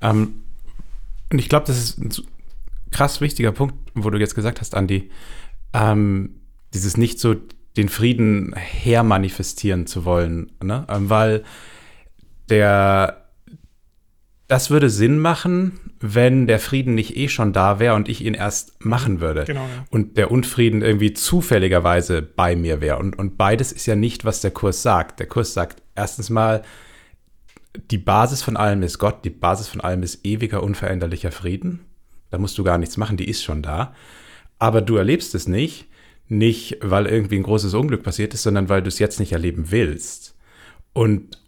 [0.00, 0.42] ähm,
[1.30, 2.10] und ich glaube, das ist ein
[2.90, 5.10] krass wichtiger Punkt, wo du jetzt gesagt hast, Andi.
[5.72, 6.36] Ähm,
[6.74, 7.36] dieses nicht so
[7.76, 10.86] den Frieden hermanifestieren zu wollen, ne?
[10.88, 11.44] Ähm, weil
[12.48, 13.19] der
[14.50, 18.34] das würde Sinn machen, wenn der Frieden nicht eh schon da wäre und ich ihn
[18.34, 19.44] erst machen würde.
[19.44, 19.86] Genau, ja.
[19.90, 22.98] Und der Unfrieden irgendwie zufälligerweise bei mir wäre.
[22.98, 25.20] Und, und beides ist ja nicht, was der Kurs sagt.
[25.20, 26.62] Der Kurs sagt erstens mal,
[27.92, 31.84] die Basis von allem ist Gott, die Basis von allem ist ewiger, unveränderlicher Frieden.
[32.30, 33.94] Da musst du gar nichts machen, die ist schon da.
[34.58, 35.86] Aber du erlebst es nicht,
[36.26, 39.70] nicht weil irgendwie ein großes Unglück passiert ist, sondern weil du es jetzt nicht erleben
[39.70, 40.34] willst.
[40.92, 41.38] Und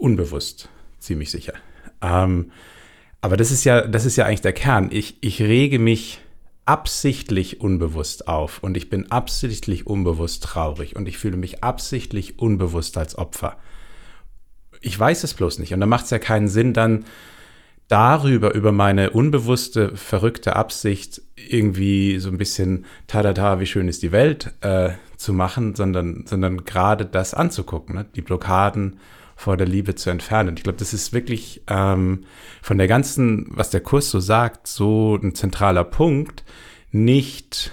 [0.00, 1.54] unbewusst, ziemlich sicher.
[2.02, 2.52] Ähm,
[3.20, 4.90] aber das ist ja, das ist ja eigentlich der Kern.
[4.92, 6.20] Ich, ich rege mich
[6.64, 12.98] absichtlich unbewusst auf und ich bin absichtlich unbewusst traurig und ich fühle mich absichtlich unbewusst
[12.98, 13.56] als Opfer.
[14.80, 17.06] Ich weiß es bloß nicht und da macht es ja keinen Sinn, dann
[17.88, 24.12] darüber, über meine unbewusste, verrückte Absicht irgendwie so ein bisschen tada, wie schön ist die
[24.12, 28.06] Welt äh, zu machen, sondern, sondern gerade das anzugucken, ne?
[28.14, 29.00] die Blockaden
[29.38, 30.56] vor der Liebe zu entfernen.
[30.56, 32.24] Ich glaube, das ist wirklich ähm,
[32.60, 36.42] von der ganzen, was der Kurs so sagt, so ein zentraler Punkt,
[36.90, 37.70] nicht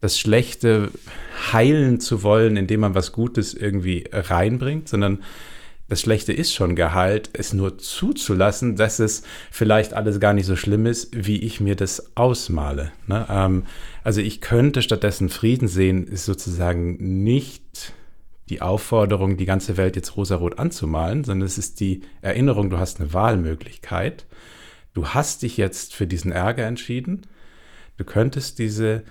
[0.00, 0.90] das Schlechte
[1.52, 5.22] heilen zu wollen, indem man was Gutes irgendwie reinbringt, sondern
[5.88, 10.56] das Schlechte ist schon geheilt, es nur zuzulassen, dass es vielleicht alles gar nicht so
[10.56, 12.90] schlimm ist, wie ich mir das ausmale.
[13.06, 13.24] Ne?
[13.30, 13.62] Ähm,
[14.02, 17.92] also ich könnte stattdessen Frieden sehen, ist sozusagen nicht
[18.48, 23.00] die Aufforderung, die ganze Welt jetzt rosarot anzumalen, sondern es ist die Erinnerung, du hast
[23.00, 24.26] eine Wahlmöglichkeit.
[24.94, 27.26] Du hast dich jetzt für diesen Ärger entschieden.
[27.96, 29.02] Du könntest diese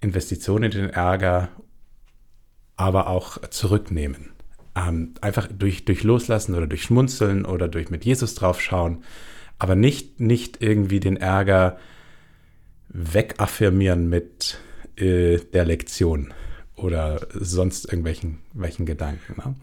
[0.00, 1.50] Investition in den Ärger
[2.76, 4.30] aber auch zurücknehmen.
[4.74, 9.04] Ähm, einfach durch, durch Loslassen oder durch Schmunzeln oder durch mit Jesus draufschauen,
[9.58, 11.78] aber nicht, nicht irgendwie den Ärger
[12.88, 14.58] wegaffirmieren mit
[14.96, 16.32] äh, der Lektion
[16.82, 19.34] oder sonst irgendwelchen welchen Gedanken.
[19.36, 19.54] Ne?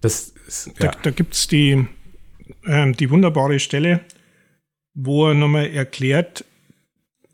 [0.00, 0.90] Das ist, ja.
[0.90, 1.86] Da, da gibt es die,
[2.64, 4.00] äh, die wunderbare Stelle,
[4.94, 6.44] wo er nochmal erklärt,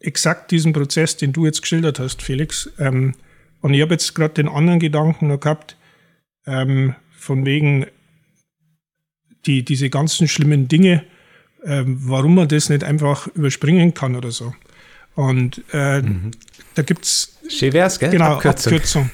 [0.00, 2.70] exakt diesen Prozess, den du jetzt geschildert hast, Felix.
[2.78, 3.14] Ähm,
[3.60, 5.76] und ich habe jetzt gerade den anderen Gedanken noch gehabt,
[6.46, 7.86] ähm, von wegen
[9.46, 11.04] die, diese ganzen schlimmen Dinge,
[11.64, 14.54] ähm, warum man das nicht einfach überspringen kann oder so.
[15.14, 16.32] Und äh, mhm.
[16.76, 17.32] Da gibt es.
[17.48, 18.10] Chevers, gell?
[18.10, 18.72] Genau, Abkürzung.
[18.74, 19.10] Abkürzung.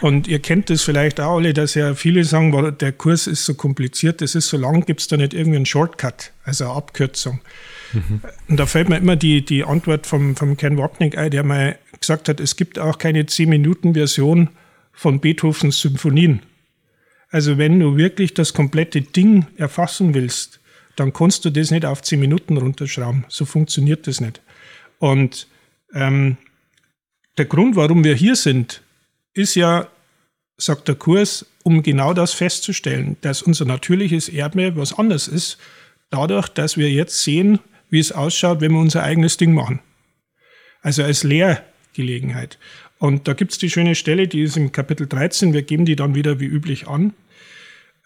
[0.00, 3.54] Und ihr kennt das vielleicht auch alle, dass ja viele sagen, der Kurs ist so
[3.54, 7.40] kompliziert, das ist so lang, gibt es da nicht irgendwie einen Shortcut, also eine Abkürzung.
[7.92, 8.20] Mhm.
[8.48, 11.78] Und da fällt mir immer die, die Antwort vom, vom Ken Wapnick ein, der mal
[11.98, 14.50] gesagt hat, es gibt auch keine 10-Minuten-Version
[14.92, 16.42] von Beethovens Symphonien.
[17.30, 20.60] Also wenn du wirklich das komplette Ding erfassen willst,
[20.96, 23.24] dann kannst du das nicht auf 10 Minuten runterschrauben.
[23.28, 24.40] So funktioniert das nicht.
[24.98, 25.48] Und
[25.94, 26.36] ähm,
[27.40, 28.82] der Grund, warum wir hier sind,
[29.32, 29.88] ist ja,
[30.58, 35.56] sagt der Kurs, um genau das festzustellen, dass unser natürliches Erbe was anderes ist,
[36.10, 39.80] dadurch, dass wir jetzt sehen, wie es ausschaut, wenn wir unser eigenes Ding machen.
[40.82, 42.58] Also als Lehrgelegenheit.
[42.98, 45.96] Und da gibt es die schöne Stelle, die ist im Kapitel 13, wir geben die
[45.96, 47.14] dann wieder wie üblich an.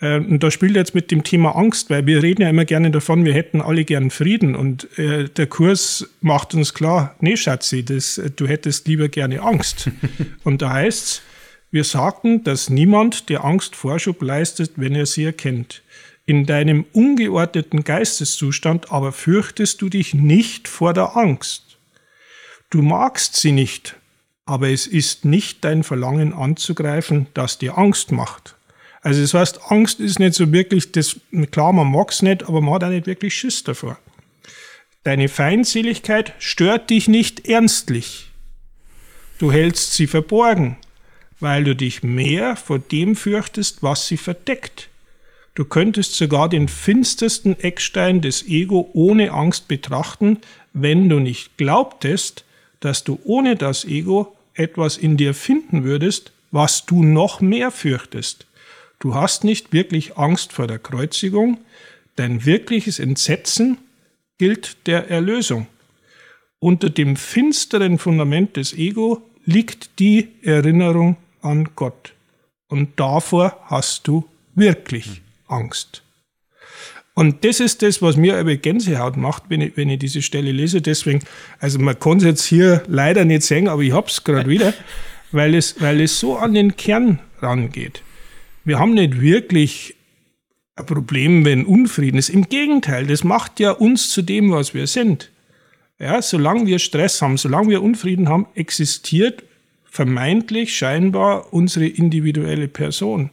[0.00, 2.90] Äh, und da spielt jetzt mit dem Thema Angst, weil wir reden ja immer gerne
[2.90, 4.54] davon, wir hätten alle gern Frieden.
[4.54, 9.90] Und äh, der Kurs macht uns klar, nee, Schatzi, das, du hättest lieber gerne Angst.
[10.44, 11.22] und da heißt es,
[11.70, 15.82] wir sagten, dass niemand der Angst Vorschub leistet, wenn er sie erkennt.
[16.24, 21.76] In deinem ungeordneten Geisteszustand aber fürchtest du dich nicht vor der Angst.
[22.70, 23.96] Du magst sie nicht,
[24.46, 28.53] aber es ist nicht dein Verlangen anzugreifen, das dir Angst macht.
[29.04, 32.62] Also das heißt, Angst ist nicht so wirklich, das, klar, man mag es nicht, aber
[32.62, 33.98] man hat auch nicht wirklich Schiss davor.
[35.02, 38.30] Deine Feindseligkeit stört dich nicht ernstlich.
[39.38, 40.78] Du hältst sie verborgen,
[41.38, 44.88] weil du dich mehr vor dem fürchtest, was sie verdeckt.
[45.54, 50.38] Du könntest sogar den finstersten Eckstein des Ego ohne Angst betrachten,
[50.72, 52.46] wenn du nicht glaubtest,
[52.80, 58.46] dass du ohne das Ego etwas in dir finden würdest, was du noch mehr fürchtest.
[58.98, 61.58] Du hast nicht wirklich Angst vor der Kreuzigung,
[62.16, 63.78] dein wirkliches Entsetzen
[64.38, 65.66] gilt der Erlösung.
[66.58, 72.14] Unter dem finsteren Fundament des Ego liegt die Erinnerung an Gott.
[72.68, 76.02] Und davor hast du wirklich Angst.
[77.14, 80.50] Und das ist das, was mir aber Gänsehaut macht, wenn ich, wenn ich diese Stelle
[80.50, 80.82] lese.
[80.82, 81.20] Deswegen,
[81.60, 84.74] also man kann es jetzt hier leider nicht sehen, aber ich hab's gerade wieder,
[85.30, 88.02] weil es, weil es so an den Kern rangeht.
[88.64, 89.94] Wir haben nicht wirklich
[90.76, 92.30] ein Problem, wenn Unfrieden ist.
[92.30, 95.30] Im Gegenteil, das macht ja uns zu dem, was wir sind.
[95.98, 99.44] Ja, solange wir Stress haben, solange wir Unfrieden haben, existiert
[99.84, 103.30] vermeintlich scheinbar unsere individuelle Person.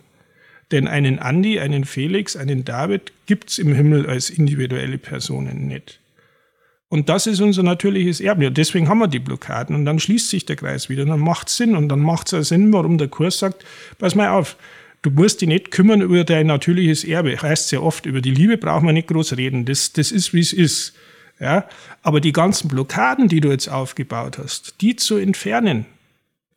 [0.71, 5.99] Denn einen Andi, einen Felix, einen David gibt's im Himmel als individuelle Personen nicht.
[6.87, 8.47] Und das ist unser natürliches Erbe.
[8.47, 9.75] Und deswegen haben wir die Blockaden.
[9.75, 11.03] Und dann schließt sich der Kreis wieder.
[11.03, 11.75] Und dann macht es Sinn.
[11.75, 13.65] Und dann macht es Sinn, warum der Kurs sagt,
[13.97, 14.57] pass mal auf,
[15.01, 17.41] du musst dich nicht kümmern über dein natürliches Erbe.
[17.41, 19.65] Heißt sehr oft, über die Liebe braucht man nicht groß reden.
[19.65, 20.93] Das, das ist, wie es ist.
[21.39, 21.67] Ja?
[22.03, 25.85] Aber die ganzen Blockaden, die du jetzt aufgebaut hast, die zu entfernen,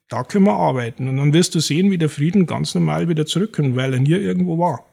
[0.09, 1.09] da können wir arbeiten.
[1.09, 4.11] Und dann wirst du sehen, wie der Frieden ganz normal wieder zurückkommt, weil er nie
[4.11, 4.85] irgendwo war.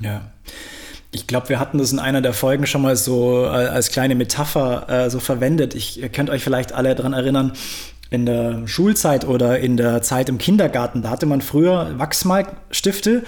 [0.00, 0.32] Ja.
[1.14, 4.14] Ich glaube, wir hatten das in einer der Folgen schon mal so äh, als kleine
[4.14, 5.74] Metapher äh, so verwendet.
[5.74, 7.52] Ich könnt euch vielleicht alle daran erinnern,
[8.12, 13.24] in der Schulzeit oder in der Zeit im Kindergarten, da hatte man früher Wachsmalstifte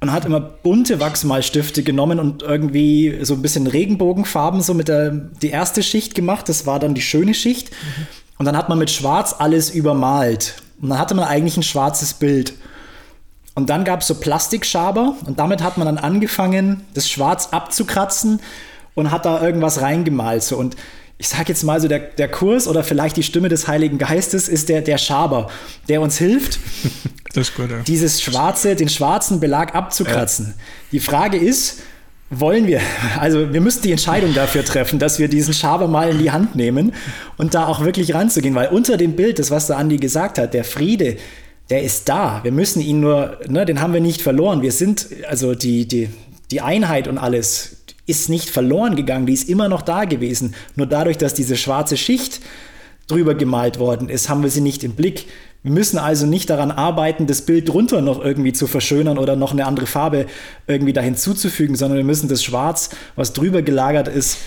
[0.00, 5.10] und hat immer bunte Wachsmalstifte genommen und irgendwie so ein bisschen Regenbogenfarben so mit der
[5.10, 6.48] die erste Schicht gemacht.
[6.48, 7.70] Das war dann die schöne Schicht.
[7.70, 8.06] Mhm.
[8.38, 10.56] Und dann hat man mit Schwarz alles übermalt.
[10.80, 12.54] Und dann hatte man eigentlich ein schwarzes Bild.
[13.54, 18.40] Und dann gab es so Plastikschaber und damit hat man dann angefangen, das Schwarz abzukratzen
[18.94, 20.42] und hat da irgendwas reingemalt.
[20.42, 20.56] So.
[20.56, 20.74] Und
[21.18, 24.48] ich sage jetzt mal so, der, der Kurs oder vielleicht die Stimme des Heiligen Geistes
[24.48, 25.50] ist der, der Schaber,
[25.88, 26.58] der uns hilft,
[27.34, 27.78] gut, ja.
[27.86, 30.46] dieses schwarze, den schwarzen Belag abzukratzen.
[30.46, 30.64] Ja.
[30.92, 31.80] Die Frage ist,
[32.30, 32.80] wollen wir,
[33.20, 36.56] also wir müssen die Entscheidung dafür treffen, dass wir diesen Schaber mal in die Hand
[36.56, 36.94] nehmen
[37.36, 40.54] und da auch wirklich ranzugehen, weil unter dem Bild, das was der Andi gesagt hat,
[40.54, 41.18] der Friede,
[41.68, 42.40] der ist da.
[42.42, 44.62] Wir müssen ihn nur, ne, den haben wir nicht verloren.
[44.62, 46.08] Wir sind, also die, die,
[46.50, 50.54] die Einheit und alles ist nicht verloren gegangen, die ist immer noch da gewesen.
[50.76, 52.40] Nur dadurch, dass diese schwarze Schicht
[53.06, 55.26] drüber gemalt worden ist, haben wir sie nicht im Blick.
[55.62, 59.52] Wir müssen also nicht daran arbeiten, das Bild drunter noch irgendwie zu verschönern oder noch
[59.52, 60.26] eine andere Farbe
[60.66, 64.38] irgendwie da hinzuzufügen, sondern wir müssen das Schwarz, was drüber gelagert ist,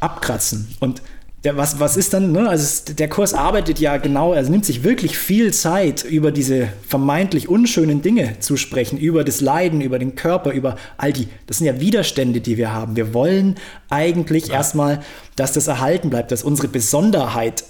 [0.00, 0.74] abkratzen.
[0.80, 1.02] Und
[1.44, 2.48] der, was, was ist dann, ne?
[2.48, 7.48] Also der Kurs arbeitet ja genau, also nimmt sich wirklich viel Zeit, über diese vermeintlich
[7.48, 11.66] unschönen Dinge zu sprechen, über das Leiden, über den Körper, über all die, das sind
[11.66, 12.94] ja Widerstände, die wir haben.
[12.94, 13.56] Wir wollen
[13.88, 14.54] eigentlich ja.
[14.54, 15.00] erstmal,
[15.34, 17.64] dass das erhalten bleibt, dass unsere Besonderheit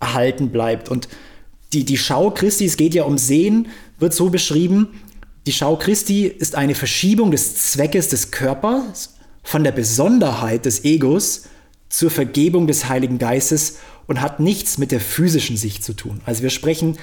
[0.00, 0.88] erhalten bleibt.
[0.88, 1.08] Und
[1.74, 4.88] die, die Schau Christi, es geht ja um Sehen, wird so beschrieben,
[5.46, 11.44] die Schau Christi ist eine Verschiebung des Zweckes des Körpers von der Besonderheit des Egos
[11.90, 16.20] zur Vergebung des Heiligen Geistes und hat nichts mit der physischen Sicht zu tun.
[16.24, 16.96] Also wir sprechen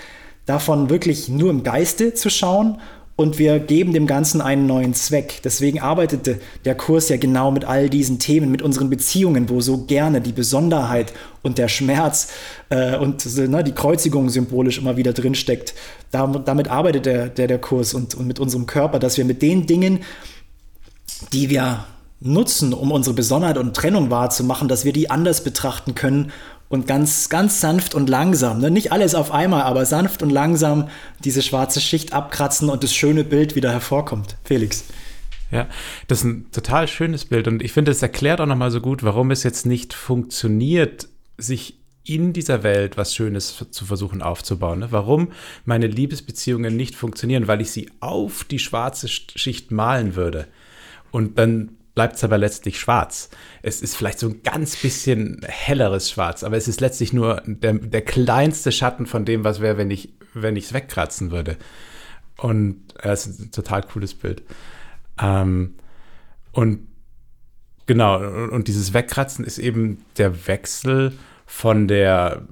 [0.46, 2.80] davon wirklich nur im Geiste zu schauen
[3.18, 5.42] und wir geben dem Ganzen einen neuen Zweck.
[5.44, 9.86] Deswegen arbeitete der Kurs ja genau mit all diesen Themen, mit unseren Beziehungen, wo so
[9.86, 12.30] gerne die Besonderheit und der Schmerz
[12.70, 15.74] äh, und ne, die Kreuzigung symbolisch immer wieder drinsteckt.
[16.12, 19.42] Da, damit arbeitet der, der, der Kurs und, und mit unserem Körper, dass wir mit
[19.42, 20.00] den Dingen,
[21.34, 21.86] die wir
[22.20, 26.32] nutzen, um unsere Besonderheit und Trennung wahrzumachen, dass wir die anders betrachten können
[26.70, 28.72] und ganz, ganz sanft und langsam, ne?
[28.72, 30.90] nicht alles auf einmal, aber sanft und langsam
[31.24, 34.36] diese schwarze Schicht abkratzen und das schöne Bild wieder hervorkommt.
[34.44, 34.84] Felix.
[35.50, 35.68] Ja,
[36.08, 39.04] das ist ein total schönes Bild und ich finde, es erklärt auch nochmal so gut,
[39.04, 44.80] warum es jetzt nicht funktioniert, sich in dieser Welt was Schönes zu versuchen aufzubauen.
[44.80, 44.88] Ne?
[44.92, 45.30] Warum
[45.66, 50.48] meine Liebesbeziehungen nicht funktionieren, weil ich sie auf die schwarze Schicht malen würde.
[51.12, 53.32] Und dann bleibt es aber letztlich schwarz.
[53.64, 57.74] Es ist vielleicht so ein ganz bisschen helleres Schwarz, aber es ist letztlich nur der,
[57.74, 61.58] der kleinste Schatten von dem, was wäre, wenn ich wenn es wegkratzen würde.
[62.38, 64.44] Und es äh, ist ein total cooles Bild.
[65.20, 65.74] Ähm,
[66.52, 66.88] und
[67.88, 71.14] genau, und dieses Wegkratzen ist eben der Wechsel
[71.48, 72.48] von der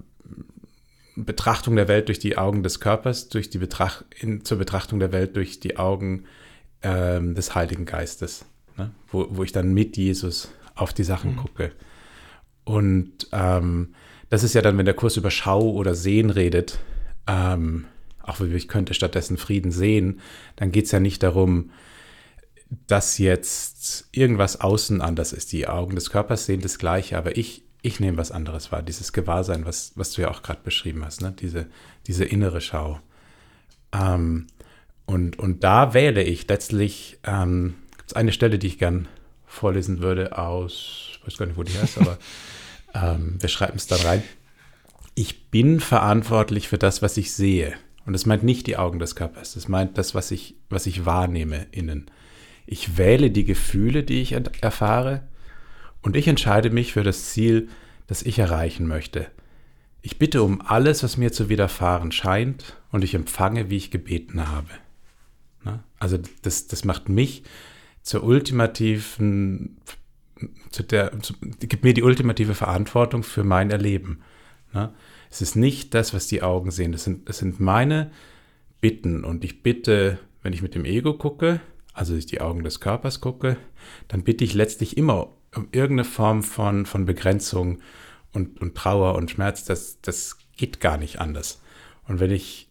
[1.16, 5.12] Betrachtung der Welt durch die Augen des Körpers, durch die Betracht in, zur Betrachtung der
[5.12, 6.24] Welt durch die Augen
[6.82, 8.92] ähm, des Heiligen Geistes ne?
[9.12, 11.38] wo, wo ich dann mit Jesus auf die Sachen mhm.
[11.38, 11.72] gucke.
[12.64, 13.94] Und ähm,
[14.30, 16.80] das ist ja dann, wenn der Kurs über Schau oder Sehen redet,
[17.28, 17.86] ähm,
[18.22, 20.20] auch wie ich könnte stattdessen Frieden sehen,
[20.56, 21.72] dann geht es ja nicht darum,
[22.88, 25.52] dass jetzt irgendwas außen anders ist.
[25.52, 28.82] Die Augen des Körpers sehen das Gleiche, aber ich, ich nehme was anderes wahr.
[28.82, 31.34] Dieses Gewahrsein, was, was du ja auch gerade beschrieben hast, ne?
[31.40, 31.68] diese,
[32.08, 33.00] diese innere Schau.
[33.94, 34.48] Ähm,
[35.06, 37.76] und, und da wähle ich letztlich ähm,
[38.06, 39.08] gibt es eine Stelle, die ich gern
[39.48, 42.20] vorlesen würde aus, ich weiß gar nicht, wo die heißt, aber
[42.94, 44.22] ähm, wir schreiben es da rein.
[45.16, 47.74] Ich bin verantwortlich für das, was ich sehe.
[48.06, 51.08] Und das meint nicht die Augen des Körpers, das meint das, was ich, was ich
[51.08, 52.12] wahrnehme innen.
[52.68, 55.28] Ich wähle die Gefühle, die ich erfahre,
[56.04, 57.70] und ich entscheide mich für das Ziel,
[58.06, 59.26] das ich erreichen möchte.
[60.04, 64.48] Ich bitte um alles, was mir zu widerfahren scheint, und ich empfange, wie ich gebeten
[64.48, 64.70] habe.
[65.98, 67.42] Also das, das macht mich
[68.06, 69.78] zur ultimativen,
[70.70, 74.22] zu der, zu, gibt mir die ultimative Verantwortung für mein Erleben.
[74.74, 74.94] Ne?
[75.32, 76.92] Es ist nicht das, was die Augen sehen.
[76.92, 78.12] Das sind, das sind meine
[78.80, 79.26] Bitten.
[79.26, 81.60] Und ich bitte, wenn ich mit dem Ego gucke,
[81.94, 83.58] also ich die Augen des Körpers gucke,
[84.08, 87.80] dann bitte ich letztlich immer um irgendeine Form von, von Begrenzung
[88.34, 89.66] und, und Trauer und Schmerz.
[89.66, 91.60] Das, das geht gar nicht anders.
[92.08, 92.70] Und wenn ich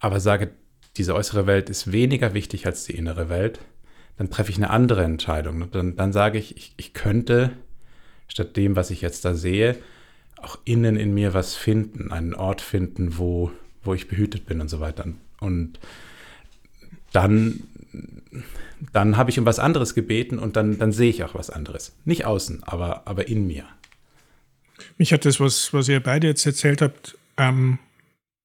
[0.00, 0.50] aber sage,
[0.96, 3.60] diese äußere Welt ist weniger wichtig als die innere Welt,
[4.16, 5.70] dann treffe ich eine andere Entscheidung.
[5.70, 7.52] Dann, dann sage ich, ich, ich könnte
[8.28, 9.76] statt dem, was ich jetzt da sehe,
[10.36, 13.50] auch innen in mir was finden, einen Ort finden, wo,
[13.82, 15.06] wo ich behütet bin und so weiter.
[15.40, 15.78] Und
[17.12, 17.62] dann,
[18.92, 21.94] dann habe ich um was anderes gebeten und dann, dann sehe ich auch was anderes.
[22.04, 23.64] Nicht außen, aber, aber in mir.
[24.98, 27.78] Mich hat das, was, was ihr beide jetzt erzählt habt, ähm,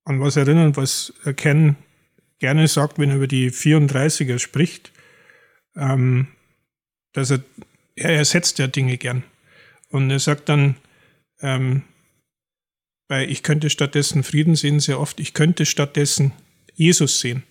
[0.06, 1.76] an was erinnern, was Ken
[2.40, 4.92] gerne sagt, wenn er über die 34er spricht
[5.76, 6.28] ähm,
[7.14, 7.40] dass er,
[7.96, 9.24] er ersetzt ja Dinge gern.
[9.90, 10.76] Und er sagt dann,
[11.42, 11.84] ähm,
[13.08, 16.32] weil ich könnte stattdessen Frieden sehen, sehr oft, ich könnte stattdessen
[16.74, 17.44] Jesus sehen.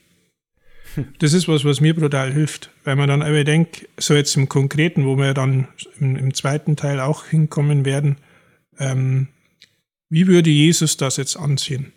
[1.18, 4.48] Das ist was, was mir brutal hilft, weil man dann aber denkt, so jetzt im
[4.48, 5.68] Konkreten, wo wir dann
[6.00, 8.16] im, im zweiten Teil auch hinkommen werden,
[8.78, 9.28] ähm,
[10.08, 11.92] wie würde Jesus das jetzt ansehen?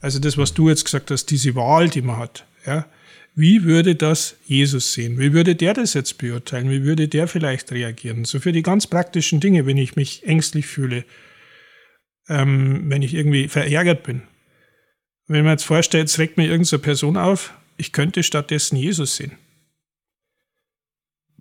[0.00, 2.86] Also das, was du jetzt gesagt hast, diese Wahl, die man hat, ja,
[3.34, 5.18] wie würde das Jesus sehen?
[5.18, 6.70] Wie würde der das jetzt beurteilen?
[6.70, 8.24] Wie würde der vielleicht reagieren?
[8.24, 11.04] So für die ganz praktischen Dinge, wenn ich mich ängstlich fühle,
[12.28, 14.22] ähm, wenn ich irgendwie verärgert bin.
[15.26, 19.32] Wenn man jetzt vorstellt, es regt mir irgendeine Person auf, ich könnte stattdessen Jesus sehen.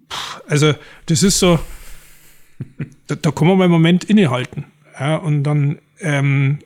[0.10, 0.73] Puh, also,
[1.06, 1.60] das ist so,
[3.08, 4.65] da, da kann man mal einen Moment innehalten.
[4.99, 6.60] Ja, und dann ähm,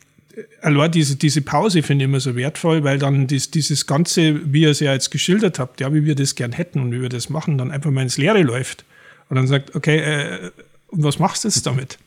[0.61, 4.61] allein diese, diese Pause finde ich immer so wertvoll, weil dann dies, dieses Ganze, wie
[4.61, 7.09] ihr es ja jetzt geschildert habt, ja, wie wir das gern hätten und wie wir
[7.09, 8.85] das machen, dann einfach mal ins Leere läuft.
[9.29, 10.51] Und dann sagt, okay, äh,
[10.87, 11.97] und was machst du jetzt damit?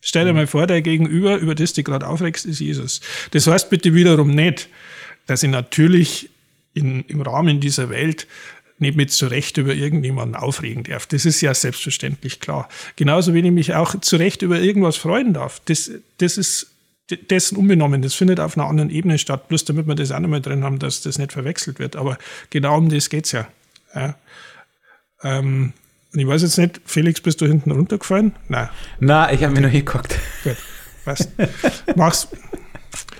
[0.00, 3.00] Stell dir mal vor, der Gegenüber, über das du gerade aufregst, ist Jesus.
[3.32, 4.68] Das heißt bitte wiederum nicht,
[5.26, 6.30] dass ich natürlich
[6.74, 8.26] in, im Rahmen dieser Welt
[8.78, 11.06] nicht mit zurecht über irgendjemanden aufregen darf.
[11.06, 12.68] Das ist ja selbstverständlich klar.
[12.94, 15.60] Genauso wie ich mich auch zurecht über irgendwas freuen darf.
[15.64, 16.75] Das, das ist
[17.10, 18.02] dessen unbenommen.
[18.02, 20.78] Das findet auf einer anderen Ebene statt, bloß damit wir das auch nochmal drin haben,
[20.78, 21.96] dass das nicht verwechselt wird.
[21.96, 22.18] Aber
[22.50, 23.46] genau um das geht's ja.
[23.94, 24.14] ja.
[25.22, 25.72] Ähm,
[26.12, 28.34] und ich weiß jetzt nicht, Felix, bist du hinten runtergefallen?
[28.48, 28.68] Nein.
[29.00, 30.18] Nein, ich habe mir nur hingeguckt.
[30.44, 30.56] Gut.
[31.04, 31.30] weißt,
[31.96, 32.28] machst,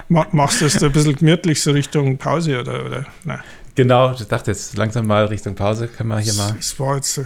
[0.09, 3.41] machst du das ein bisschen gemütlich so Richtung Pause oder, oder nein?
[3.74, 6.55] Genau, ich dachte jetzt langsam mal Richtung Pause, können wir hier mal.
[6.57, 7.20] Das war jetzt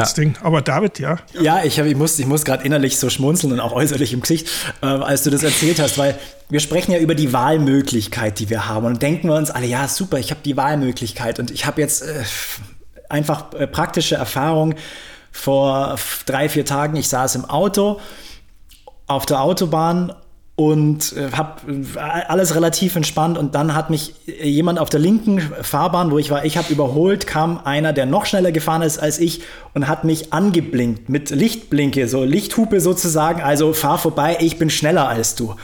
[0.00, 0.34] das Ding.
[0.42, 1.18] Aber David, ja.
[1.40, 4.20] Ja, ich, hab, ich muss, ich muss gerade innerlich so schmunzeln und auch äußerlich im
[4.20, 4.48] Gesicht,
[4.82, 6.18] äh, als du das erzählt hast, weil
[6.48, 8.86] wir sprechen ja über die Wahlmöglichkeit, die wir haben.
[8.86, 12.02] Und denken wir uns alle, ja, super, ich habe die Wahlmöglichkeit und ich habe jetzt
[12.02, 12.24] äh,
[13.08, 14.74] einfach äh, praktische Erfahrung.
[15.34, 18.00] Vor drei, vier Tagen, ich saß im Auto
[19.06, 20.12] auf der Autobahn
[20.54, 21.62] und äh, habe
[21.96, 26.30] äh, alles relativ entspannt und dann hat mich jemand auf der linken Fahrbahn, wo ich
[26.30, 29.40] war, ich habe überholt, kam einer, der noch schneller gefahren ist als ich
[29.72, 35.08] und hat mich angeblinkt mit Lichtblinke, so Lichthupe sozusagen, also fahr vorbei, ich bin schneller
[35.08, 35.54] als du.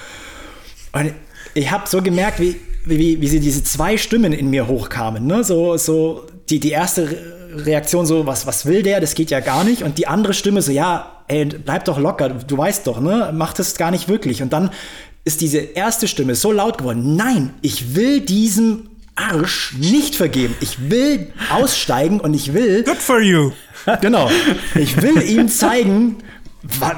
[0.92, 1.12] Und
[1.54, 5.44] ich habe so gemerkt, wie, wie, wie sie diese zwei Stimmen in mir hochkamen, ne?
[5.44, 9.64] so, so die, die erste Reaktion so, was, was will der, das geht ja gar
[9.64, 13.30] nicht und die andere Stimme so, ja, ey, bleib doch locker, du weißt doch, ne?
[13.34, 14.42] Mach das gar nicht wirklich.
[14.42, 14.70] Und dann
[15.24, 17.16] ist diese erste Stimme so laut geworden.
[17.16, 20.54] Nein, ich will diesem Arsch nicht vergeben.
[20.60, 22.84] Ich will aussteigen und ich will.
[22.84, 23.52] Good for you.
[24.02, 24.30] Genau.
[24.74, 26.16] Ich will ihm zeigen,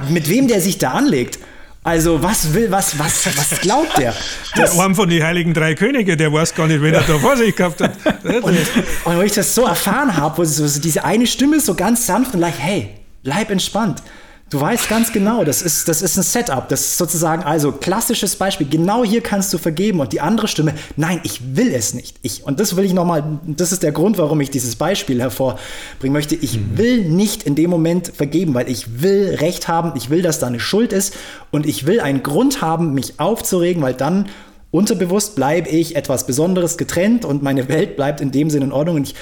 [0.08, 1.38] mit wem der sich da anlegt.
[1.82, 4.14] Also, was will, was, was, was glaubt der?
[4.54, 7.18] Das der Arm von den Heiligen Drei Könige, der weiß gar nicht, wen er da
[7.18, 7.92] vor sich gehabt hat.
[8.24, 8.58] und,
[9.04, 12.34] und wenn ich das so erfahren habe, wo so, diese eine Stimme so ganz sanft
[12.34, 12.90] und leicht, hey,
[13.22, 14.02] bleib entspannt.
[14.50, 16.68] Du weißt ganz genau, das ist, das ist ein Setup.
[16.68, 18.66] Das ist sozusagen, also klassisches Beispiel.
[18.68, 20.00] Genau hier kannst du vergeben.
[20.00, 22.16] Und die andere Stimme, nein, ich will es nicht.
[22.22, 26.12] Ich, und das will ich nochmal, das ist der Grund, warum ich dieses Beispiel hervorbringen
[26.12, 26.34] möchte.
[26.34, 26.76] Ich mhm.
[26.76, 29.92] will nicht in dem Moment vergeben, weil ich will Recht haben.
[29.94, 31.14] Ich will, dass da eine Schuld ist.
[31.52, 34.28] Und ich will einen Grund haben, mich aufzuregen, weil dann
[34.72, 38.96] unterbewusst bleibe ich etwas Besonderes getrennt und meine Welt bleibt in dem Sinne in Ordnung.
[38.96, 39.14] Und ich,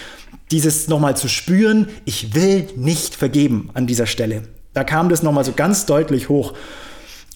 [0.51, 4.45] dieses nochmal zu spüren, ich will nicht vergeben an dieser Stelle.
[4.79, 6.55] Da kam das nochmal so ganz deutlich hoch.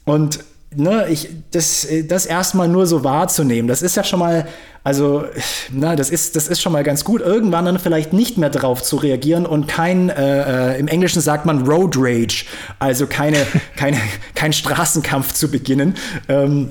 [0.04, 0.38] Und
[0.76, 4.46] ne, ich, das, das erstmal nur so wahrzunehmen, das ist ja schon mal,
[4.84, 5.24] also,
[5.72, 7.20] na, das ist, das ist schon mal ganz gut.
[7.20, 11.44] Irgendwann dann vielleicht nicht mehr drauf zu reagieren und kein, äh, äh im Englischen sagt
[11.44, 12.44] man Road Rage,
[12.78, 13.44] also keine,
[13.76, 13.98] keine,
[14.36, 15.96] kein Straßenkampf zu beginnen.
[16.28, 16.70] Ähm,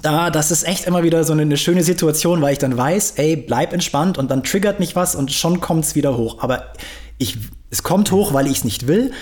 [0.00, 3.16] da, das ist echt immer wieder so eine, eine, schöne Situation, weil ich dann weiß,
[3.16, 6.38] ey, bleib entspannt und dann triggert mich was und schon kommt es wieder hoch.
[6.40, 6.72] Aber
[7.18, 7.36] ich,
[7.68, 9.12] es kommt hoch, weil ich es nicht will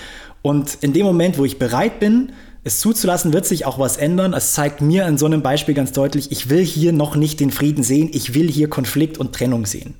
[0.41, 2.31] und in dem Moment, wo ich bereit bin,
[2.63, 4.33] es zuzulassen, wird sich auch was ändern.
[4.33, 7.51] Es zeigt mir in so einem Beispiel ganz deutlich, ich will hier noch nicht den
[7.51, 9.95] Frieden sehen, ich will hier Konflikt und Trennung sehen.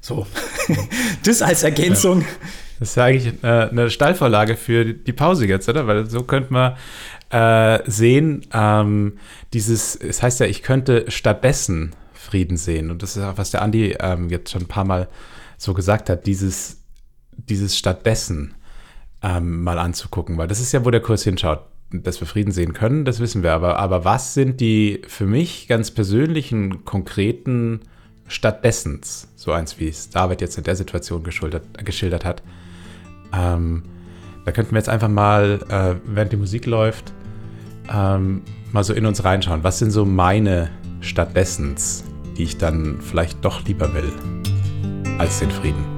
[0.00, 0.26] So,
[1.24, 2.20] das als Ergänzung.
[2.20, 2.26] Ja.
[2.78, 5.86] Das ist ja eigentlich äh, eine Stallvorlage für die Pause jetzt, oder?
[5.86, 6.74] Weil so könnte man
[7.30, 9.18] äh, sehen, ähm,
[9.52, 12.90] dieses, es heißt ja, ich könnte stattdessen Frieden sehen.
[12.90, 15.08] Und das ist auch, was der Andi ähm, jetzt schon ein paar Mal
[15.56, 16.82] so gesagt hat, dieses,
[17.36, 18.54] dieses stattdessen
[19.24, 21.60] ähm, mal anzugucken, weil das ist ja, wo der Kurs hinschaut.
[21.90, 23.52] Dass wir Frieden sehen können, das wissen wir.
[23.52, 27.80] Aber, aber was sind die für mich ganz persönlichen, konkreten
[28.26, 32.42] stattdessens, so eins wie es David jetzt in der Situation geschildert hat,
[33.32, 33.84] ähm,
[34.44, 37.12] da könnten wir jetzt einfach mal, äh, während die Musik läuft,
[37.92, 39.62] ähm, mal so in uns reinschauen.
[39.62, 40.70] Was sind so meine
[41.00, 42.02] stattdessens,
[42.36, 44.12] die ich dann vielleicht doch lieber will
[45.18, 45.93] als den Frieden?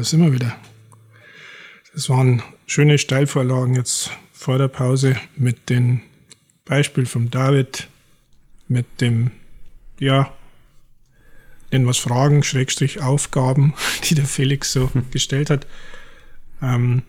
[0.00, 0.56] Da sind wir wieder.
[1.92, 6.00] Das waren schöne Steilvorlagen jetzt vor der Pause mit dem
[6.64, 7.86] Beispiel vom David,
[8.66, 9.30] mit dem,
[9.98, 10.32] ja,
[11.70, 13.74] den was Fragen, Schrägstrich Aufgaben,
[14.04, 15.10] die der Felix so hm.
[15.10, 15.66] gestellt hat.
[16.62, 17.02] Ähm,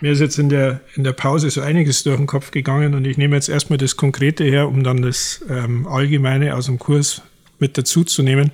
[0.00, 3.04] Mir ist jetzt in der, in der Pause so einiges durch den Kopf gegangen und
[3.04, 7.22] ich nehme jetzt erstmal das Konkrete her, um dann das ähm, Allgemeine aus dem Kurs
[7.60, 8.50] mit dazu zu nehmen.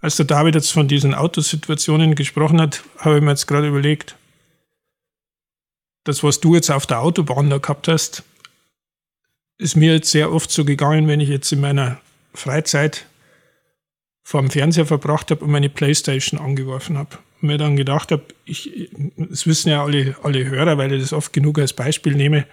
[0.00, 4.16] Als der David jetzt von diesen Autosituationen gesprochen hat, habe ich mir jetzt gerade überlegt,
[6.04, 8.22] das, was du jetzt auf der Autobahn da gehabt hast,
[9.58, 12.00] ist mir jetzt sehr oft so gegangen, wenn ich jetzt in meiner
[12.32, 13.06] Freizeit
[14.22, 17.18] vor dem Fernseher verbracht habe und meine Playstation angeworfen habe.
[17.42, 21.12] Und mir dann gedacht habe, ich, das wissen ja alle, alle Hörer, weil ich das
[21.12, 22.46] oft genug als Beispiel nehme,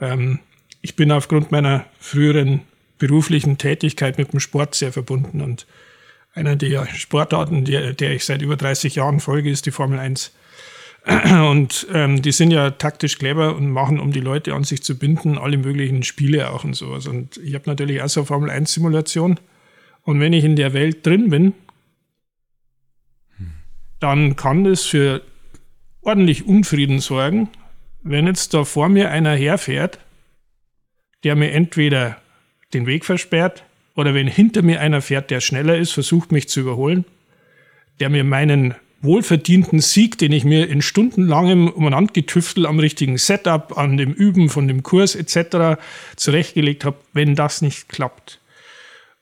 [0.00, 0.40] ähm,
[0.80, 2.62] ich bin aufgrund meiner früheren
[2.98, 5.66] beruflichen Tätigkeit mit dem Sport sehr verbunden und
[6.36, 10.32] einer der Sportarten, der, der ich seit über 30 Jahren folge, ist die Formel 1.
[11.50, 14.98] Und ähm, die sind ja taktisch clever und machen, um die Leute an sich zu
[14.98, 17.06] binden, alle möglichen Spiele auch und sowas.
[17.06, 19.38] Und ich habe natürlich auch so eine Formel 1-Simulation.
[20.02, 21.54] Und wenn ich in der Welt drin bin,
[24.00, 25.22] dann kann das für
[26.02, 27.48] ordentlich Unfrieden sorgen,
[28.02, 30.00] wenn jetzt da vor mir einer herfährt,
[31.24, 32.20] der mir entweder
[32.74, 33.64] den Weg versperrt
[33.96, 37.04] oder wenn hinter mir einer fährt, der schneller ist, versucht mich zu überholen,
[37.98, 43.96] der mir meinen wohlverdienten Sieg, den ich mir in stundenlangem Umeinandergetüftel am richtigen Setup, an
[43.96, 45.80] dem Üben von dem Kurs etc.
[46.16, 48.40] zurechtgelegt habe, wenn das nicht klappt.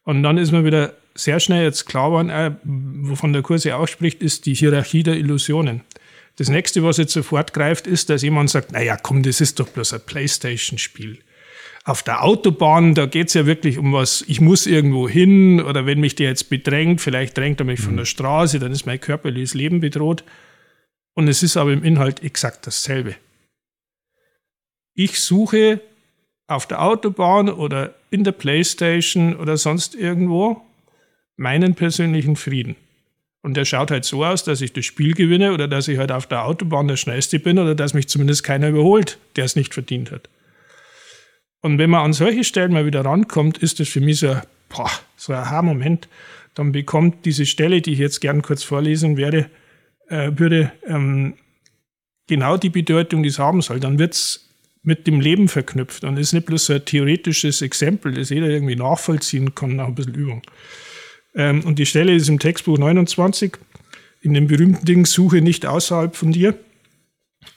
[0.03, 3.77] Und dann ist mir wieder sehr schnell jetzt klar geworden, äh, wovon der Kurs ja
[3.77, 5.83] auch spricht, ist die Hierarchie der Illusionen.
[6.37, 9.68] Das nächste, was jetzt sofort greift, ist, dass jemand sagt, naja, komm, das ist doch
[9.68, 11.18] bloß ein Playstation-Spiel
[11.85, 15.85] auf der Autobahn, da geht es ja wirklich um was, ich muss irgendwo hin oder
[15.85, 17.85] wenn mich der jetzt bedrängt, vielleicht drängt er mich mhm.
[17.85, 20.24] von der Straße, dann ist mein körperliches Leben bedroht.
[21.14, 23.14] Und es ist aber im Inhalt exakt dasselbe.
[24.95, 25.80] Ich suche
[26.47, 30.62] auf der Autobahn oder in der Playstation oder sonst irgendwo
[31.37, 32.76] meinen persönlichen Frieden.
[33.43, 36.12] Und der schaut halt so aus, dass ich das Spiel gewinne oder dass ich halt
[36.12, 39.74] auf der Autobahn der Schnellste bin oder dass mich zumindest keiner überholt, der es nicht
[39.74, 40.30] verdient hat.
[41.64, 44.36] Und wenn man an solche Stellen mal wieder rankommt, ist das für mich so,
[44.68, 46.10] boah, so ein Aha-Moment.
[46.52, 49.48] Dann bekommt diese Stelle, die ich jetzt gern kurz vorlesen werde,
[50.08, 51.36] äh, würde ähm,
[52.26, 53.80] genau die Bedeutung, die es haben soll.
[53.80, 54.50] Dann wird es
[54.82, 58.76] mit dem Leben verknüpft und ist nicht bloß so ein theoretisches Exempel, das jeder irgendwie
[58.76, 60.42] nachvollziehen kann nach ein bisschen Übung.
[61.34, 63.52] Ähm, und die Stelle ist im Textbuch 29,
[64.20, 66.58] in dem berühmten Ding, suche nicht außerhalb von dir.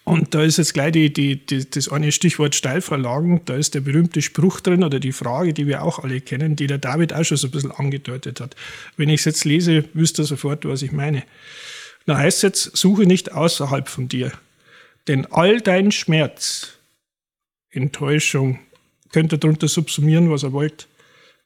[0.04, 3.42] Und da ist jetzt gleich die, die, die, das eine Stichwort Steilverlagen.
[3.44, 6.68] Da ist der berühmte Spruch drin oder die Frage, die wir auch alle kennen, die
[6.68, 8.56] der David auch schon so ein bisschen angedeutet hat.
[8.96, 11.24] Wenn ich es jetzt lese, wüsste er sofort, was ich meine.
[12.06, 14.32] Da heißt es jetzt, suche nicht außerhalb von dir.
[15.08, 16.78] Denn all dein Schmerz,
[17.70, 18.60] Enttäuschung,
[19.12, 20.88] könnt ihr darunter subsumieren, was er wollt,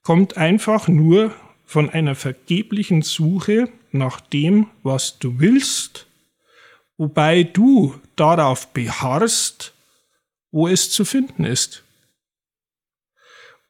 [0.04, 1.34] kommt einfach nur
[1.66, 6.06] von einer vergeblichen Suche nach dem, was du willst
[7.02, 9.74] wobei du darauf beharrst,
[10.52, 11.84] wo es zu finden ist.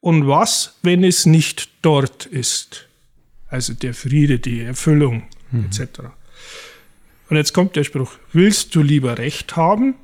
[0.02, 2.90] Und was, wenn es nicht dort ist?
[3.48, 5.68] Also der Friede, die Erfüllung mhm.
[5.68, 6.02] etc.
[7.30, 9.96] Und jetzt kommt der Spruch, willst du lieber Recht haben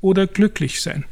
[0.00, 1.04] oder glücklich sein?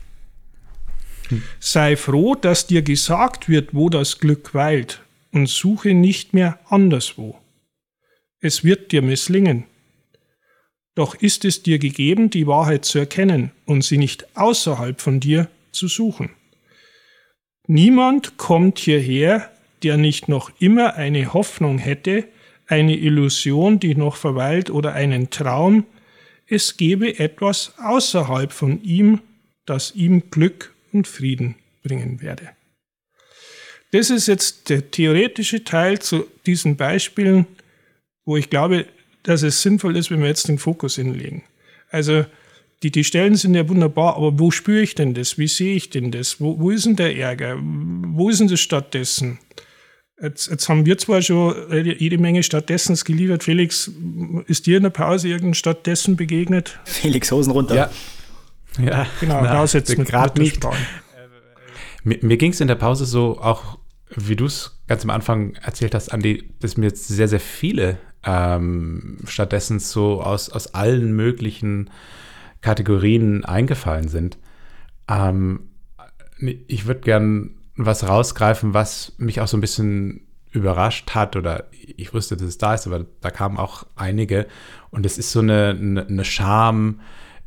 [1.30, 1.44] Mhm.
[1.60, 5.00] Sei froh, dass dir gesagt wird, wo das Glück weilt
[5.30, 7.38] und suche nicht mehr anderswo.
[8.40, 9.66] Es wird dir misslingen.
[10.95, 15.49] Doch ist es dir gegeben, die Wahrheit zu erkennen und sie nicht außerhalb von dir
[15.72, 16.30] zu suchen.
[17.66, 19.51] Niemand kommt hierher,
[19.82, 22.28] der nicht noch immer eine Hoffnung hätte,
[22.66, 25.84] eine Illusion, die noch verweilt oder einen Traum,
[26.47, 29.20] es gebe etwas außerhalb von ihm,
[29.66, 32.51] das ihm Glück und Frieden bringen werde.
[33.92, 37.47] Das ist jetzt der theoretische Teil zu diesen Beispielen,
[38.24, 38.86] wo ich glaube,
[39.24, 41.42] dass es sinnvoll ist, wenn wir jetzt den Fokus hinlegen.
[41.90, 42.24] Also
[42.82, 45.38] die, die Stellen sind ja wunderbar, aber wo spüre ich denn das?
[45.38, 46.40] Wie sehe ich denn das?
[46.40, 47.58] Wo, wo ist denn der Ärger?
[47.60, 49.38] Wo ist denn das stattdessen?
[50.20, 53.42] Jetzt, jetzt haben wir zwar schon jede Menge stattdessen geliefert.
[53.42, 53.90] Felix,
[54.46, 56.78] ist dir in der Pause irgendein stattdessen begegnet?
[56.84, 57.74] Felix, Hosen runter.
[57.74, 57.90] Ja.
[58.78, 60.66] Ja, genau, Na, raus jetzt mit, mit nicht.
[62.02, 63.78] Mir, mir ging es in der Pause so, auch
[64.16, 67.98] wie du es ganz am Anfang erzählt hast, Andi, dass mir jetzt sehr, sehr viele
[68.24, 71.90] ähm, stattdessen so aus, aus allen möglichen
[72.60, 74.38] Kategorien eingefallen sind.
[75.08, 75.68] Ähm,
[76.38, 82.14] ich würde gern was rausgreifen, was mich auch so ein bisschen überrascht hat oder ich
[82.14, 84.46] wusste, dass es da ist, aber da kamen auch einige
[84.90, 87.00] und es ist so eine, eine, Scham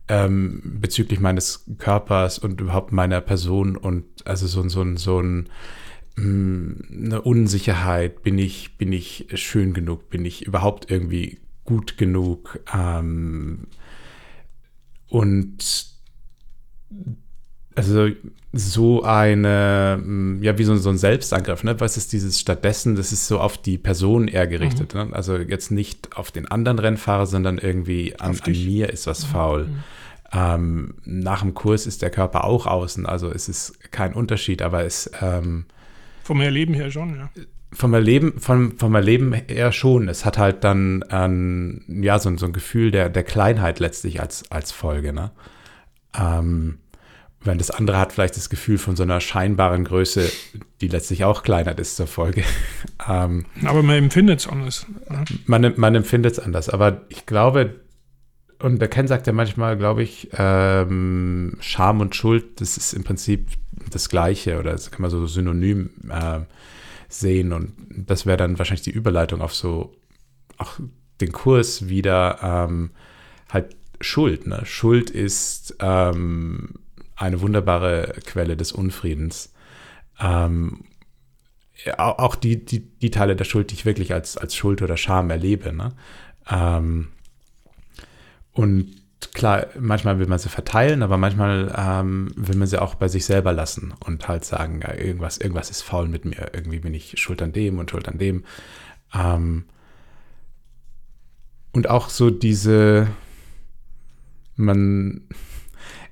[0.10, 5.50] ähm, bezüglich meines Körpers und überhaupt meiner Person und also so, so, so ein
[6.18, 13.68] eine Unsicherheit, bin ich, bin ich schön genug, bin ich überhaupt irgendwie gut genug, ähm,
[15.10, 15.88] und
[17.76, 18.10] also
[18.54, 21.80] so eine, mm, ja, wie so, so ein Selbstangriff, ne?
[21.80, 22.96] Was ist dieses stattdessen?
[22.96, 24.94] Das ist so auf die Person eher gerichtet.
[24.94, 25.10] Mhm.
[25.10, 25.16] Ne?
[25.16, 29.32] Also jetzt nicht auf den anderen Rennfahrer, sondern irgendwie an, an mir ist was mhm.
[29.32, 29.64] faul.
[29.68, 29.84] Mhm.
[30.34, 34.84] Ähm, nach dem Kurs ist der Körper auch außen, also es ist kein Unterschied, aber
[34.84, 35.66] es ähm,
[36.28, 37.30] vom Erleben her schon, ja.
[37.74, 40.08] Vom Erleben, vom, vom Erleben her schon.
[40.08, 44.50] Es hat halt dann ähm, ja so, so ein Gefühl der, der Kleinheit letztlich als,
[44.52, 45.32] als Folge, ne?
[46.18, 46.80] Ähm,
[47.44, 50.30] Während das andere hat vielleicht das Gefühl von so einer scheinbaren Größe,
[50.82, 52.44] die letztlich auch kleiner ist zur Folge.
[53.08, 54.86] ähm, aber man empfindet es anders.
[55.10, 55.24] Ne?
[55.46, 56.68] Man, man empfindet es anders.
[56.68, 57.76] Aber ich glaube,
[58.60, 63.04] und der Ken sagt ja manchmal, glaube ich, ähm, Scham und Schuld, das ist im
[63.04, 63.50] Prinzip
[63.92, 66.40] das Gleiche oder das kann man so synonym äh,
[67.08, 67.54] sehen.
[67.54, 69.94] Und das wäre dann wahrscheinlich die Überleitung auf so
[70.58, 70.80] auch
[71.22, 72.92] den Kurs wieder ähm,
[73.50, 74.48] halt Schuld.
[74.48, 74.62] Ne?
[74.66, 76.76] Schuld ist ähm,
[77.16, 79.54] eine wunderbare Quelle des Unfriedens.
[80.20, 80.84] Ähm,
[81.98, 85.30] auch die, die, die Teile der Schuld, die ich wirklich als, als Schuld oder Scham
[85.30, 85.74] erlebe.
[85.74, 85.94] Ne?
[86.50, 87.10] Ähm,
[88.58, 88.96] und
[89.36, 93.24] klar, manchmal will man sie verteilen, aber manchmal ähm, will man sie auch bei sich
[93.24, 97.20] selber lassen und halt sagen, ja, irgendwas, irgendwas ist faul mit mir, irgendwie bin ich
[97.20, 98.46] schuld an dem und schuld an dem.
[99.14, 99.66] Ähm,
[101.72, 103.10] und auch so diese,
[104.56, 105.22] man,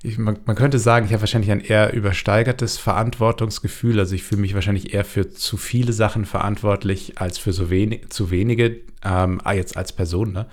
[0.04, 3.98] ich, man, man, könnte sagen, ich habe wahrscheinlich ein eher übersteigertes Verantwortungsgefühl.
[3.98, 8.10] Also ich fühle mich wahrscheinlich eher für zu viele Sachen verantwortlich als für so wenig,
[8.10, 10.32] zu wenige, ähm, ah, jetzt als Person.
[10.32, 10.46] Ne?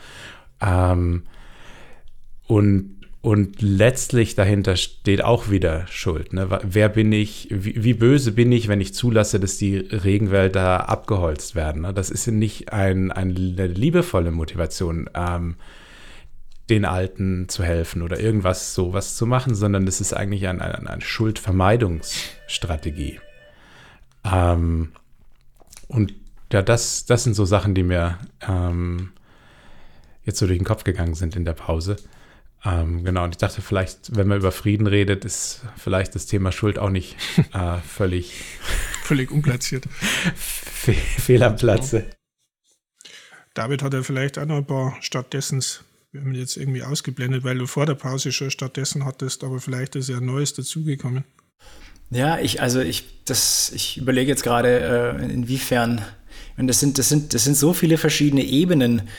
[0.59, 1.25] Ähm,
[2.53, 6.33] und, und letztlich dahinter steht auch wieder Schuld.
[6.33, 6.59] Ne?
[6.61, 11.55] Wer bin ich, wie, wie, böse bin ich, wenn ich zulasse, dass die Regenwälder abgeholzt
[11.55, 11.81] werden?
[11.81, 11.95] Ne?
[11.95, 15.09] Das ist nicht ein, eine liebevolle Motivation.
[15.15, 15.55] Ähm,
[16.69, 20.91] den Alten zu helfen oder irgendwas sowas zu machen, sondern das ist eigentlich eine, eine,
[20.91, 23.19] eine Schuldvermeidungsstrategie.
[24.31, 24.91] Ähm,
[25.87, 26.13] und
[26.51, 29.09] ja, das, das sind so Sachen, die mir ähm,
[30.23, 31.95] jetzt so durch den Kopf gegangen sind in der Pause.
[32.65, 36.51] Ähm, genau, und ich dachte, vielleicht, wenn man über Frieden redet, ist vielleicht das Thema
[36.51, 37.17] Schuld auch nicht
[37.53, 38.33] äh, völlig.
[39.03, 39.85] völlig unplatziert.
[40.35, 42.05] Fehl am Platze.
[43.53, 45.83] David hat ja vielleicht auch noch ein paar stattdessens
[46.13, 49.95] wir haben jetzt irgendwie ausgeblendet, weil du vor der Pause schon stattdessen hattest, aber vielleicht
[49.95, 51.23] ist ja ein Neues dazugekommen.
[52.11, 56.05] Ja, ich, also ich, das, ich überlege jetzt gerade, äh, inwiefern,
[56.55, 59.09] und das sind, das sind, das sind so viele verschiedene Ebenen,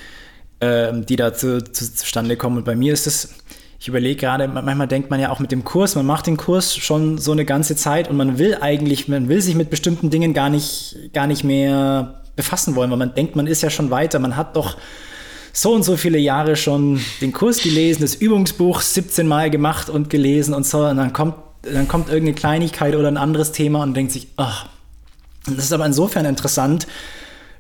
[0.61, 2.59] äh, die da zu, zu, zustande kommen.
[2.59, 3.31] Und bei mir ist das,
[3.79, 6.77] ich überlege gerade, manchmal denkt man ja auch mit dem Kurs, man macht den Kurs
[6.77, 10.33] schon so eine ganze Zeit und man will eigentlich, man will sich mit bestimmten Dingen
[10.33, 14.19] gar nicht, gar nicht mehr befassen wollen, weil man denkt, man ist ja schon weiter,
[14.19, 14.77] man hat doch
[15.53, 20.11] so und so viele Jahre schon den Kurs gelesen, das Übungsbuch 17 Mal gemacht und
[20.11, 20.85] gelesen und so.
[20.85, 24.67] Und dann kommt, dann kommt irgendeine Kleinigkeit oder ein anderes Thema und denkt sich, ach,
[25.47, 26.87] das ist aber insofern interessant.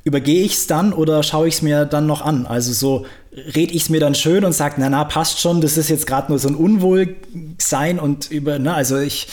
[0.05, 2.47] Übergehe ich es dann oder schaue ich es mir dann noch an?
[2.47, 5.77] Also so rede ich es mir dann schön und sage, na na, passt schon, das
[5.77, 9.29] ist jetzt gerade nur so ein Unwohlsein und über, ne, also ich,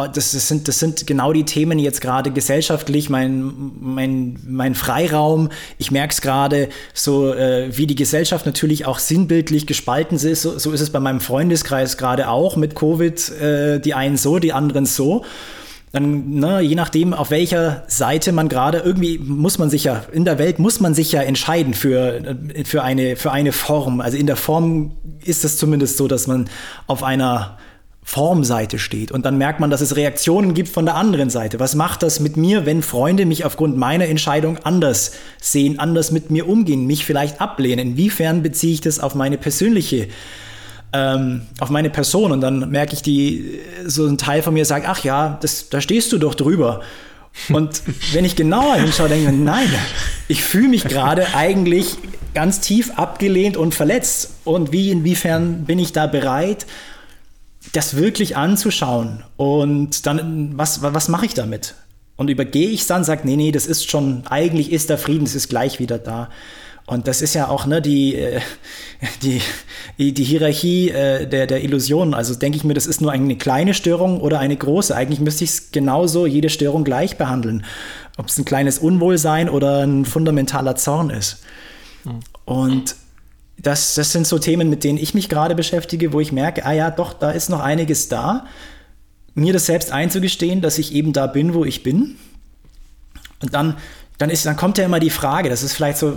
[0.00, 4.74] Oh, das, das, sind, das sind genau die Themen jetzt gerade gesellschaftlich, mein, mein, mein
[4.74, 5.50] Freiraum.
[5.76, 10.40] Ich merke es gerade, so äh, wie die Gesellschaft natürlich auch sinnbildlich gespalten ist.
[10.40, 13.30] So, so ist es bei meinem Freundeskreis gerade auch mit Covid.
[13.42, 15.22] Äh, die einen so, die anderen so.
[15.92, 20.24] Dann, ne, je nachdem, auf welcher Seite man gerade, irgendwie muss man sich ja, in
[20.24, 22.24] der Welt muss man sich ja entscheiden für,
[22.54, 24.00] äh, für, eine, für eine Form.
[24.00, 24.92] Also in der Form
[25.24, 26.48] ist es zumindest so, dass man
[26.86, 27.58] auf einer
[28.02, 29.12] Formseite steht.
[29.12, 31.60] Und dann merkt man, dass es Reaktionen gibt von der anderen Seite.
[31.60, 36.30] Was macht das mit mir, wenn Freunde mich aufgrund meiner Entscheidung anders sehen, anders mit
[36.30, 37.90] mir umgehen, mich vielleicht ablehnen?
[37.90, 40.08] Inwiefern beziehe ich das auf meine persönliche,
[40.92, 42.32] ähm, auf meine Person?
[42.32, 45.80] Und dann merke ich, die, so ein Teil von mir sagt, ach ja, das, da
[45.80, 46.80] stehst du doch drüber.
[47.48, 47.82] Und
[48.12, 49.68] wenn ich genauer hinschaue, denke ich, nein,
[50.28, 51.96] ich fühle mich gerade eigentlich
[52.34, 54.34] ganz tief abgelehnt und verletzt.
[54.44, 56.66] Und wie, inwiefern bin ich da bereit,
[57.72, 61.74] das wirklich anzuschauen und dann, was, was mache ich damit?
[62.16, 65.24] Und übergehe ich es dann, sage, nee, nee, das ist schon, eigentlich ist der Frieden,
[65.24, 66.30] das ist gleich wieder da.
[66.90, 68.40] Und das ist ja auch ne, die, äh,
[69.22, 72.14] die, die Hierarchie äh, der, der Illusionen.
[72.14, 74.96] Also denke ich mir, das ist nur eine kleine Störung oder eine große.
[74.96, 77.64] Eigentlich müsste ich es genauso jede Störung gleich behandeln.
[78.18, 81.44] Ob es ein kleines Unwohlsein oder ein fundamentaler Zorn ist.
[82.02, 82.20] Mhm.
[82.44, 82.96] Und
[83.56, 86.72] das, das sind so Themen, mit denen ich mich gerade beschäftige, wo ich merke, ah
[86.72, 88.46] ja, doch, da ist noch einiges da.
[89.34, 92.16] Mir das selbst einzugestehen, dass ich eben da bin, wo ich bin.
[93.40, 93.76] Und dann,
[94.20, 96.12] dann, ist, dann kommt ja immer die Frage, das ist vielleicht so,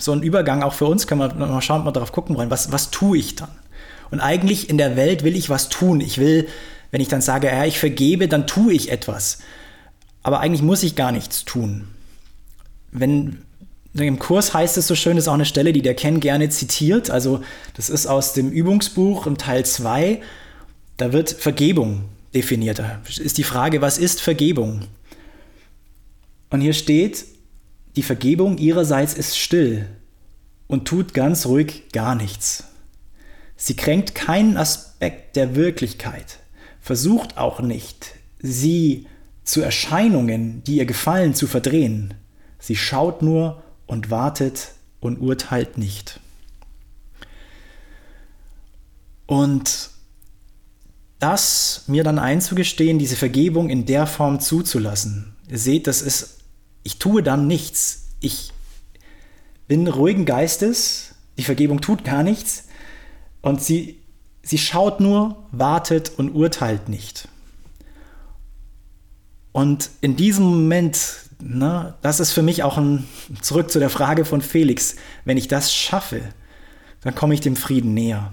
[0.00, 2.72] so ein Übergang auch für uns, können wir mal schauen, wir darauf gucken wollen, was,
[2.72, 3.50] was tue ich dann?
[4.10, 6.00] Und eigentlich in der Welt will ich was tun.
[6.00, 6.48] Ich will,
[6.90, 9.38] wenn ich dann sage, ja, ich vergebe, dann tue ich etwas.
[10.24, 11.86] Aber eigentlich muss ich gar nichts tun.
[12.90, 13.42] Wenn
[13.94, 16.48] im Kurs heißt es so schön, das ist auch eine Stelle, die der Ken gerne
[16.48, 17.10] zitiert.
[17.10, 17.42] Also,
[17.74, 20.20] das ist aus dem Übungsbuch im Teil 2.
[20.96, 22.80] Da wird Vergebung definiert.
[22.80, 24.80] Da ist die Frage, was ist Vergebung?
[26.50, 27.35] Und hier steht,
[27.96, 29.88] die Vergebung ihrerseits ist still
[30.66, 32.64] und tut ganz ruhig gar nichts.
[33.56, 36.38] Sie kränkt keinen Aspekt der Wirklichkeit,
[36.80, 39.06] versucht auch nicht, sie
[39.44, 42.14] zu Erscheinungen, die ihr gefallen, zu verdrehen.
[42.58, 46.20] Sie schaut nur und wartet und urteilt nicht.
[49.26, 49.90] Und
[51.18, 55.34] das mir dann einzugestehen, diese Vergebung in der Form zuzulassen.
[55.48, 56.35] Ihr seht, das ist,
[56.86, 58.10] ich tue dann nichts.
[58.20, 58.52] Ich
[59.66, 62.68] bin ruhigen Geistes, die Vergebung tut gar nichts
[63.42, 64.00] und sie,
[64.42, 67.26] sie schaut nur, wartet und urteilt nicht.
[69.50, 70.98] Und in diesem Moment,
[71.40, 73.08] ne, das ist für mich auch ein,
[73.40, 76.20] zurück zu der Frage von Felix, wenn ich das schaffe,
[77.00, 78.32] dann komme ich dem Frieden näher.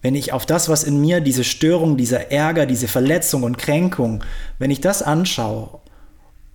[0.00, 4.24] Wenn ich auf das, was in mir, diese Störung, dieser Ärger, diese Verletzung und Kränkung,
[4.58, 5.81] wenn ich das anschaue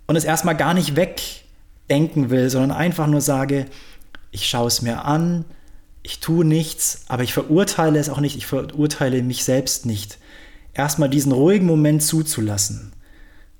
[0.08, 3.66] und es erstmal gar nicht wegdenken will, sondern einfach nur sage,
[4.32, 5.44] ich schaue es mir an,
[6.02, 10.18] ich tue nichts, aber ich verurteile es auch nicht, ich verurteile mich selbst nicht.
[10.72, 12.92] Erstmal diesen ruhigen Moment zuzulassen.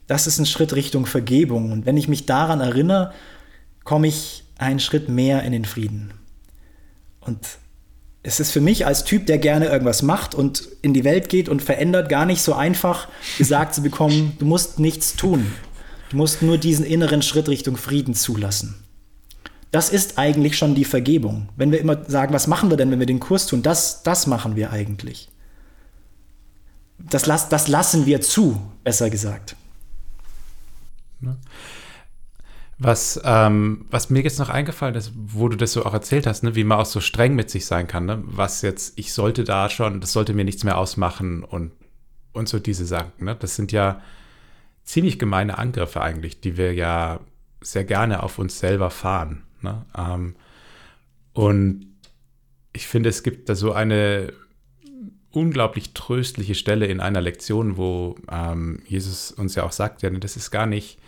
[0.06, 1.70] Das ist ein Schritt Richtung Vergebung.
[1.70, 3.12] Und wenn ich mich daran erinnere,
[3.84, 6.14] komme ich einen Schritt mehr in den Frieden.
[7.20, 7.38] Und
[8.22, 11.50] es ist für mich als Typ, der gerne irgendwas macht und in die Welt geht
[11.50, 15.52] und verändert, gar nicht so einfach gesagt zu bekommen, du musst nichts tun.
[16.10, 18.74] Du musst nur diesen inneren Schritt Richtung Frieden zulassen.
[19.70, 21.50] Das ist eigentlich schon die Vergebung.
[21.56, 24.26] Wenn wir immer sagen, was machen wir denn, wenn wir den Kurs tun, das, das
[24.26, 25.28] machen wir eigentlich.
[26.98, 29.56] Das, las, das lassen wir zu, besser gesagt.
[32.78, 36.44] Was, ähm, was mir jetzt noch eingefallen ist, wo du das so auch erzählt hast,
[36.44, 38.22] ne, wie man auch so streng mit sich sein kann, ne?
[38.24, 41.72] was jetzt, ich sollte da schon, das sollte mir nichts mehr ausmachen und,
[42.32, 43.12] und so diese Sachen.
[43.18, 43.36] Ne?
[43.38, 44.00] Das sind ja
[44.88, 47.20] ziemlich gemeine Angriffe eigentlich, die wir ja
[47.60, 49.42] sehr gerne auf uns selber fahren.
[49.60, 49.84] Ne?
[49.94, 50.34] Ähm,
[51.34, 51.86] und
[52.72, 54.32] ich finde, es gibt da so eine
[55.30, 60.36] unglaublich tröstliche Stelle in einer Lektion, wo ähm, Jesus uns ja auch sagt, ja, das
[60.36, 60.98] ist gar nicht,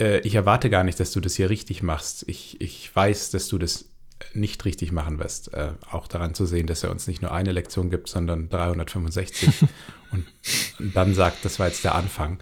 [0.00, 2.24] äh, ich erwarte gar nicht, dass du das hier richtig machst.
[2.28, 3.93] Ich, ich weiß, dass du das
[4.32, 5.52] nicht richtig machen wirst.
[5.54, 9.48] Äh, auch daran zu sehen, dass er uns nicht nur eine Lektion gibt, sondern 365
[10.10, 10.24] und,
[10.78, 12.38] und, dann sagt, das war jetzt der Anfang.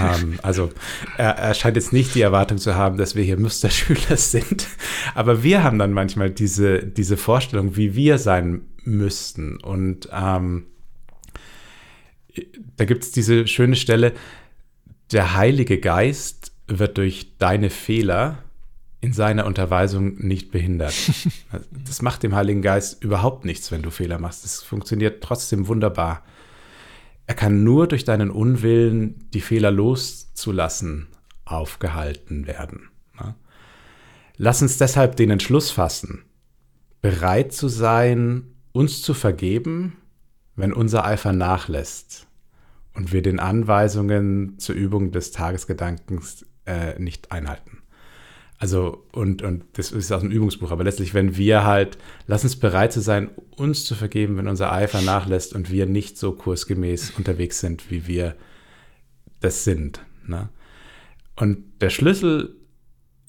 [0.00, 0.70] ähm, also
[1.16, 4.66] er, er, scheint jetzt nicht die Erwartung zu haben, dass wir hier Musterschüler sind,
[5.14, 9.58] aber wir haben dann manchmal diese, diese Vorstellung, wie wir sein müssten.
[9.58, 10.66] Und ähm,
[12.76, 14.12] da gibt es diese schöne Stelle,
[15.12, 18.38] der Heilige Geist wird durch deine Fehler
[19.00, 20.94] in seiner Unterweisung nicht behindert.
[21.70, 24.44] Das macht dem Heiligen Geist überhaupt nichts, wenn du Fehler machst.
[24.44, 26.22] Das funktioniert trotzdem wunderbar.
[27.26, 31.08] Er kann nur durch deinen Unwillen, die Fehler loszulassen,
[31.44, 32.90] aufgehalten werden.
[34.42, 36.24] Lass uns deshalb den Entschluss fassen,
[37.02, 39.98] bereit zu sein, uns zu vergeben,
[40.56, 42.26] wenn unser Eifer nachlässt
[42.94, 47.79] und wir den Anweisungen zur Übung des Tagesgedankens äh, nicht einhalten.
[48.60, 51.96] Also, und, und das ist aus dem Übungsbuch, aber letztlich, wenn wir halt,
[52.26, 56.18] lass uns bereit zu sein, uns zu vergeben, wenn unser Eifer nachlässt und wir nicht
[56.18, 58.36] so kursgemäß unterwegs sind, wie wir
[59.40, 60.04] das sind.
[60.26, 60.50] Ne?
[61.36, 62.54] Und der Schlüssel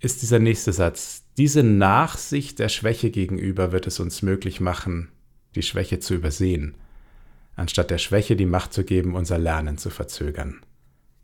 [0.01, 1.23] ist dieser nächste Satz.
[1.37, 5.13] Diese Nachsicht der Schwäche gegenüber wird es uns möglich machen,
[5.55, 6.75] die Schwäche zu übersehen,
[7.55, 10.59] anstatt der Schwäche die Macht zu geben, unser Lernen zu verzögern.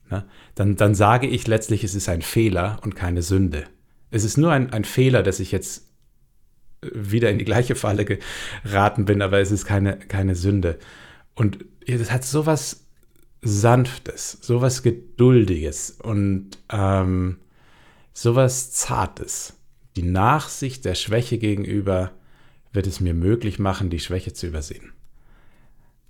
[0.09, 0.23] Ne?
[0.55, 3.65] Dann, dann sage ich letztlich, es ist ein Fehler und keine Sünde
[4.11, 5.87] es ist nur ein, ein Fehler, dass ich jetzt
[6.81, 10.77] wieder in die gleiche Falle geraten bin, aber es ist keine, keine Sünde.
[11.33, 12.85] Und es hat sowas
[13.41, 17.37] Sanftes, sowas Geduldiges und ähm,
[18.13, 19.53] sowas Zartes.
[19.95, 22.11] Die Nachsicht der Schwäche gegenüber
[22.71, 24.93] wird es mir möglich machen, die Schwäche zu übersehen.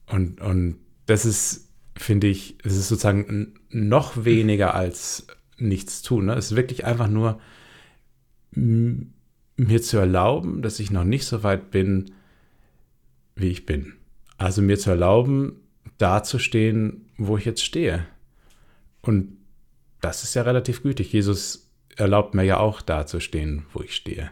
[0.07, 5.27] Und, und das ist, finde ich, es ist sozusagen noch weniger als
[5.57, 6.25] nichts tun.
[6.25, 6.33] Ne?
[6.33, 7.39] Es ist wirklich einfach nur
[8.51, 12.11] mir zu erlauben, dass ich noch nicht so weit bin,
[13.35, 13.93] wie ich bin.
[14.37, 15.57] Also mir zu erlauben,
[15.97, 18.05] dazustehen, wo ich jetzt stehe.
[19.01, 19.37] Und
[20.01, 21.11] das ist ja relativ gütig.
[21.11, 24.29] Jesus erlaubt mir ja auch dazustehen, wo ich stehe.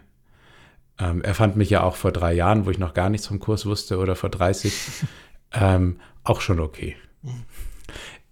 [0.99, 3.39] Ähm, er fand mich ja auch vor drei Jahren, wo ich noch gar nichts vom
[3.39, 4.73] Kurs wusste, oder vor 30,
[5.53, 6.95] ähm, auch schon okay.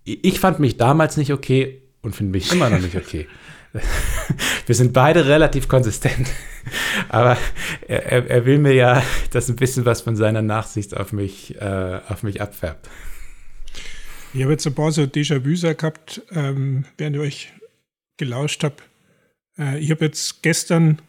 [0.04, 3.28] Ich fand mich damals nicht okay und finde mich immer noch nicht okay.
[4.66, 6.30] Wir sind beide relativ konsistent,
[7.10, 7.38] aber
[7.88, 12.00] er, er, will mir ja, dass ein bisschen was von seiner Nachsicht auf mich, äh,
[12.08, 12.90] auf mich abfärbt.
[14.34, 17.54] Ich habe jetzt ein paar so Déjà-vus gehabt, ähm, während ich euch
[18.18, 18.76] gelauscht habe.
[19.58, 21.00] Äh, ich habe jetzt gestern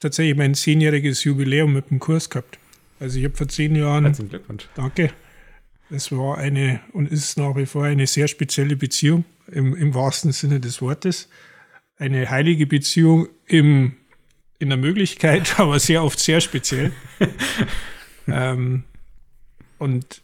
[0.00, 2.58] tatsächlich mein zehnjähriges Jubiläum mit dem Kurs gehabt.
[3.00, 4.04] Also ich habe vor zehn Jahren.
[4.04, 4.68] Herzlichen Glückwunsch.
[4.74, 5.10] Danke.
[5.90, 10.32] Es war eine und ist nach wie vor eine sehr spezielle Beziehung im, im wahrsten
[10.32, 11.28] Sinne des Wortes.
[11.96, 13.96] Eine heilige Beziehung im,
[14.58, 16.92] in der Möglichkeit, aber sehr oft sehr speziell.
[18.26, 18.84] ähm,
[19.78, 20.22] und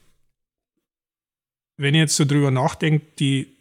[1.76, 3.56] wenn ich jetzt so drüber nachdenke, die,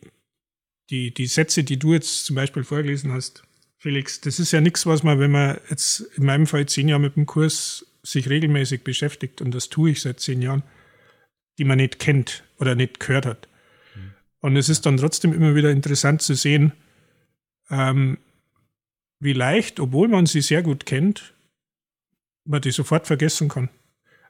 [0.90, 3.44] die, die Sätze, die du jetzt zum Beispiel vorgelesen hast,
[3.78, 7.02] Felix, das ist ja nichts, was man, wenn man jetzt in meinem Fall zehn Jahre
[7.02, 10.64] mit dem Kurs sich regelmäßig beschäftigt, und das tue ich seit zehn Jahren,
[11.58, 13.48] die man nicht kennt oder nicht gehört hat.
[13.96, 14.14] Mhm.
[14.42, 16.74] Und es ist dann trotzdem immer wieder interessant zu sehen,
[17.72, 18.18] ähm,
[19.20, 21.34] wie leicht, obwohl man sie sehr gut kennt,
[22.46, 23.70] man die sofort vergessen kann.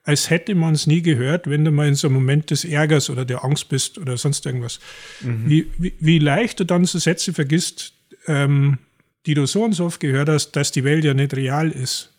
[0.03, 3.09] Als hätte man es nie gehört, wenn du mal in so einem Moment des Ärgers
[3.09, 4.79] oder der Angst bist oder sonst irgendwas.
[5.21, 5.49] Mhm.
[5.49, 7.93] Wie, wie, wie, leicht du dann so Sätze vergisst,
[8.27, 8.79] ähm,
[9.25, 12.13] die du so und so oft gehört hast, dass die Welt ja nicht real ist.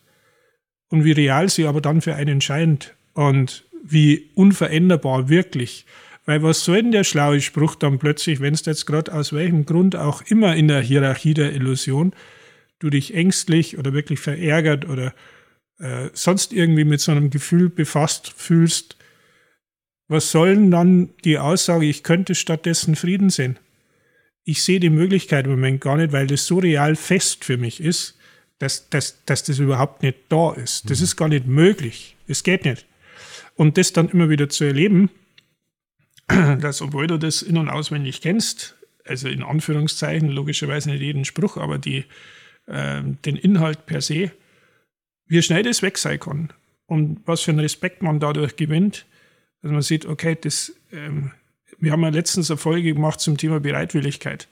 [0.89, 5.85] Und wie real sie aber dann für einen scheint und wie unveränderbar wirklich.
[6.25, 9.65] Weil was soll denn der schlaue Spruch dann plötzlich, wenn es jetzt gerade aus welchem
[9.65, 12.13] Grund auch immer in der Hierarchie der Illusion
[12.79, 15.13] du dich ängstlich oder wirklich verärgert oder
[15.79, 18.97] äh, sonst irgendwie mit so einem Gefühl befasst fühlst,
[20.07, 23.57] was soll denn dann die Aussage, ich könnte stattdessen Frieden sehen?
[24.45, 27.79] ich sehe die Möglichkeit im Moment gar nicht, weil das so real fest für mich
[27.79, 28.17] ist,
[28.59, 30.89] dass, dass, dass das überhaupt nicht da ist.
[30.89, 31.03] Das mhm.
[31.03, 32.15] ist gar nicht möglich.
[32.27, 32.85] Es geht nicht.
[33.55, 35.09] Und das dann immer wieder zu erleben,
[36.61, 38.75] dass obwohl du das in- und auswendig kennst,
[39.05, 42.05] also in Anführungszeichen, logischerweise nicht jeden Spruch, aber die,
[42.67, 44.31] äh, den Inhalt per se,
[45.25, 46.53] wie schnell das weg sein kann
[46.85, 49.05] und was für einen Respekt man dadurch gewinnt,
[49.61, 51.31] dass man sieht, okay, das ähm,
[51.83, 54.47] wir haben ja letztens eine Folge gemacht zum Thema Bereitwilligkeit.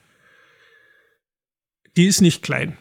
[1.95, 2.77] Die ist nicht klein.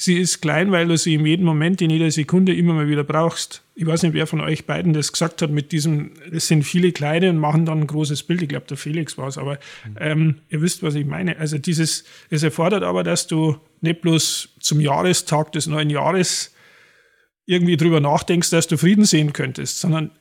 [0.00, 3.04] Sie ist klein, weil du sie in jedem Moment, in jeder Sekunde immer mal wieder
[3.04, 3.62] brauchst.
[3.74, 6.92] Ich weiß nicht, wer von euch beiden das gesagt hat mit diesem, es sind viele
[6.92, 8.40] kleine und machen dann ein großes Bild.
[8.40, 9.58] Ich glaube, der Felix war es, aber
[9.98, 11.36] ähm, ihr wisst, was ich meine.
[11.36, 16.54] Also dieses, es erfordert aber, dass du nicht bloß zum Jahrestag des neuen Jahres
[17.44, 20.12] irgendwie drüber nachdenkst, dass du Frieden sehen könntest, sondern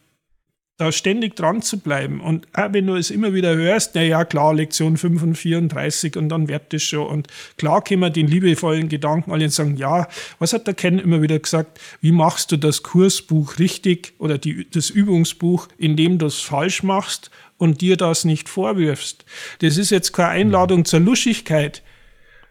[0.79, 2.21] da ständig dran zu bleiben.
[2.21, 6.15] Und auch wenn du es immer wieder hörst, na ja, klar, Lektion 5 und 34
[6.15, 7.05] und dann wird das schon.
[7.05, 7.27] Und
[7.57, 10.07] klar können wir den liebevollen Gedanken alle sagen, ja,
[10.39, 11.81] was hat der Ken immer wieder gesagt?
[11.99, 17.29] Wie machst du das Kursbuch richtig oder die, das Übungsbuch, indem du es falsch machst
[17.57, 19.25] und dir das nicht vorwirfst?
[19.59, 21.83] Das ist jetzt keine Einladung zur Luschigkeit,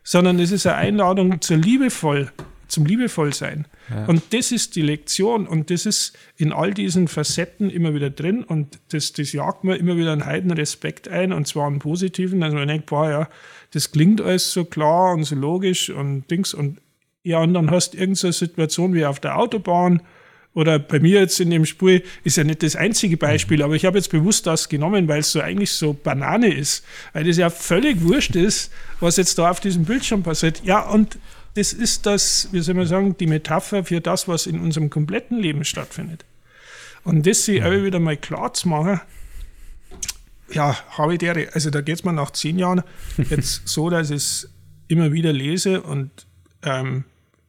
[0.05, 2.31] sondern es ist eine Einladung zur liebevoll,
[2.69, 3.67] zum liebevoll sein.
[4.07, 8.45] Und das ist die Lektion und das ist in all diesen Facetten immer wieder drin
[8.45, 12.43] und das, das jagt mir immer wieder einen heiden Respekt ein und zwar einen positiven,
[12.43, 13.29] also man denkt, boah, ja,
[13.73, 16.79] das klingt alles so klar und so logisch und Dings und
[17.23, 20.03] ja, und dann hast du irgendeine Situation wie auf der Autobahn
[20.55, 23.85] oder bei mir jetzt in dem Spiel ist ja nicht das einzige Beispiel, aber ich
[23.85, 27.49] habe jetzt bewusst das genommen, weil es so eigentlich so Banane ist, weil das ja
[27.49, 30.63] völlig wurscht ist, was jetzt da auf diesem Bildschirm passiert.
[30.65, 31.19] Ja, und
[31.59, 35.41] das ist das, wie soll man sagen, die Metapher für das, was in unserem kompletten
[35.41, 36.25] Leben stattfindet.
[37.03, 39.01] Und das sich auch wieder mal klar zu machen,
[40.53, 42.85] ja, habe ich der, also da geht es mir nach zehn Jahren
[43.29, 44.51] jetzt so, dass ich es
[44.87, 46.11] immer wieder lese und
[46.63, 47.05] ähm,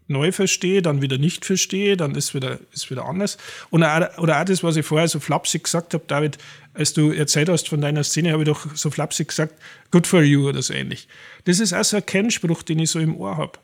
[0.08, 3.38] neu verstehe, dann wieder nicht verstehe, dann ist wieder, ist wieder anders.
[3.70, 6.40] Und auch, oder auch das, was ich vorher so flapsig gesagt habe, David,
[6.74, 9.54] als du erzählt hast von deiner Szene, habe ich doch so flapsig gesagt,
[9.92, 11.08] good for you oder so ähnlich.
[11.46, 13.60] Das ist auch so ein Kennspruch, den ich so im Ohr habe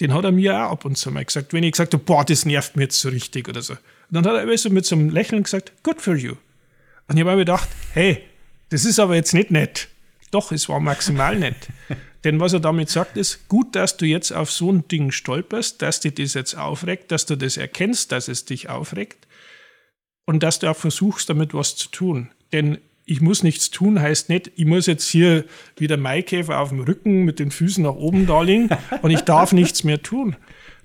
[0.00, 2.24] den hat er mir auch ab und zu mal gesagt, wenn ich gesagt habe, boah,
[2.24, 3.74] das nervt mir jetzt so richtig oder so.
[3.74, 3.80] Und
[4.10, 6.34] dann hat er so mit so einem Lächeln gesagt, good for you.
[7.08, 8.22] Und ich habe mir gedacht, hey,
[8.70, 9.88] das ist aber jetzt nicht nett.
[10.30, 11.68] Doch, es war maximal nett.
[12.24, 15.80] Denn was er damit sagt, ist, gut, dass du jetzt auf so ein Ding stolperst,
[15.82, 19.26] dass dich das jetzt aufregt, dass du das erkennst, dass es dich aufregt
[20.26, 22.30] und dass du auch versuchst, damit was zu tun.
[22.52, 22.78] Denn
[23.10, 25.44] ich muss nichts tun, heißt nicht, ich muss jetzt hier
[25.76, 28.68] wie der Maikäfer auf dem Rücken mit den Füßen nach oben da liegen
[29.02, 30.36] und ich darf nichts mehr tun.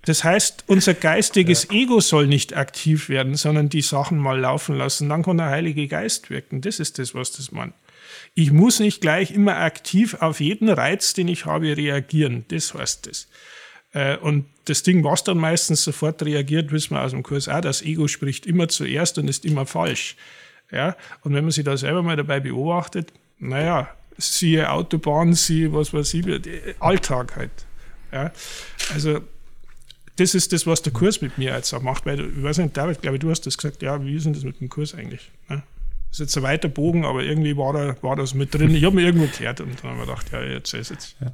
[0.05, 1.77] Das heißt, unser geistiges ja.
[1.77, 5.07] Ego soll nicht aktiv werden, sondern die Sachen mal laufen lassen.
[5.07, 6.61] Dann kann der Heilige Geist wirken.
[6.61, 7.73] Das ist das, was das meint.
[8.33, 12.45] Ich muss nicht gleich immer aktiv auf jeden Reiz, den ich habe, reagieren.
[12.47, 13.27] Das heißt das.
[13.93, 17.61] Äh, und das Ding, was dann meistens sofort reagiert, wissen wir aus dem Kurs auch,
[17.61, 20.15] das Ego spricht immer zuerst und ist immer falsch.
[20.71, 20.95] Ja?
[21.21, 26.13] Und wenn man sich da selber mal dabei beobachtet, naja, siehe Autobahn, siehe was weiß
[26.13, 26.25] ich,
[26.79, 27.51] Alltag halt.
[28.11, 28.31] Ja?
[28.93, 29.21] Also
[30.17, 32.77] das ist das, was der Kurs mit mir jetzt auch macht, weil, ich weiß nicht,
[32.77, 34.95] David, glaube ich, du hast das gesagt, ja, wie ist denn das mit dem Kurs
[34.95, 35.29] eigentlich?
[35.49, 35.57] Ja?
[35.57, 35.63] Das
[36.11, 38.73] ist jetzt ein weiter Bogen, aber irgendwie war, da, war das mit drin.
[38.73, 41.15] Ich habe mir irgendwo gehört und dann habe ich gedacht, ja, jetzt ist jetzt.
[41.19, 41.31] Ja.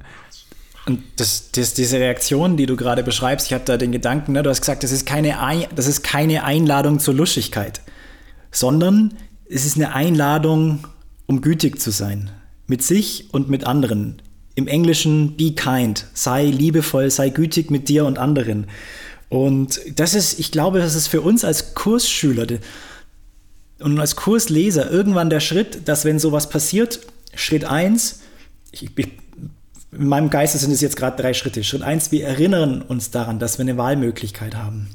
[0.86, 4.42] Und das, das, diese Reaktion, die du gerade beschreibst, ich habe da den Gedanken, ne,
[4.42, 7.80] du hast gesagt, das ist, keine Ein, das ist keine Einladung zur Luschigkeit,
[8.52, 9.14] sondern
[9.46, 10.86] es ist eine Einladung,
[11.26, 12.30] um gütig zu sein.
[12.66, 14.22] Mit sich und mit anderen.
[14.54, 18.66] Im Englischen be kind, sei liebevoll, sei gütig mit dir und anderen.
[19.28, 22.46] Und das ist, ich glaube, das ist für uns als Kursschüler
[23.80, 27.00] und als Kursleser irgendwann der Schritt, dass wenn sowas passiert,
[27.34, 28.20] Schritt 1,
[28.70, 29.08] ich, ich
[29.92, 31.62] in meinem Geiste sind es jetzt gerade drei Schritte.
[31.62, 34.88] Schritt eins, wir erinnern uns daran, dass wir eine Wahlmöglichkeit haben.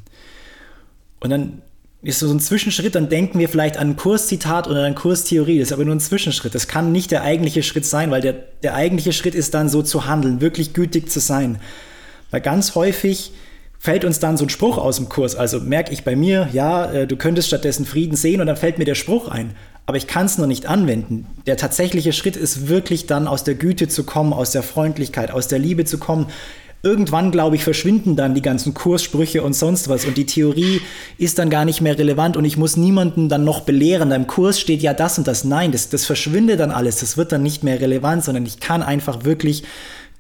[1.19, 1.61] Und dann
[2.01, 5.59] ist so ein Zwischenschritt, dann denken wir vielleicht an ein Kurszitat oder an Kurstheorie.
[5.59, 6.53] Das ist aber nur ein Zwischenschritt.
[6.53, 9.81] Das kann nicht der eigentliche Schritt sein, weil der, der eigentliche Schritt ist dann so
[9.81, 11.59] zu handeln, wirklich gütig zu sein.
[12.29, 13.31] Weil ganz häufig
[13.79, 15.35] fällt uns dann so ein Spruch aus dem Kurs.
[15.35, 18.77] Also merke ich bei mir, ja, äh, du könntest stattdessen Frieden sehen und dann fällt
[18.77, 19.55] mir der Spruch ein
[19.87, 21.25] aber ich kann es noch nicht anwenden.
[21.47, 25.47] Der tatsächliche Schritt ist wirklich dann aus der Güte zu kommen, aus der Freundlichkeit, aus
[25.47, 26.27] der Liebe zu kommen.
[26.87, 30.79] Irgendwann, glaube ich, verschwinden dann die ganzen Kurssprüche und sonst was und die Theorie
[31.17, 34.09] ist dann gar nicht mehr relevant und ich muss niemanden dann noch belehren.
[34.11, 35.43] Im Kurs steht ja das und das.
[35.43, 37.01] Nein, das, das verschwindet dann alles.
[37.01, 39.63] Das wird dann nicht mehr relevant, sondern ich kann einfach wirklich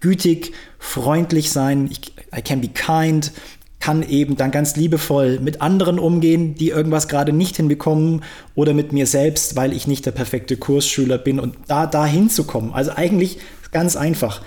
[0.01, 1.87] gütig, freundlich sein.
[1.89, 3.31] Ich, I can be kind
[3.79, 8.23] kann eben dann ganz liebevoll mit anderen umgehen, die irgendwas gerade nicht hinbekommen
[8.55, 12.43] oder mit mir selbst, weil ich nicht der perfekte Kursschüler bin und da dahin zu
[12.43, 12.73] kommen.
[12.73, 13.37] Also eigentlich
[13.71, 14.41] ganz einfach.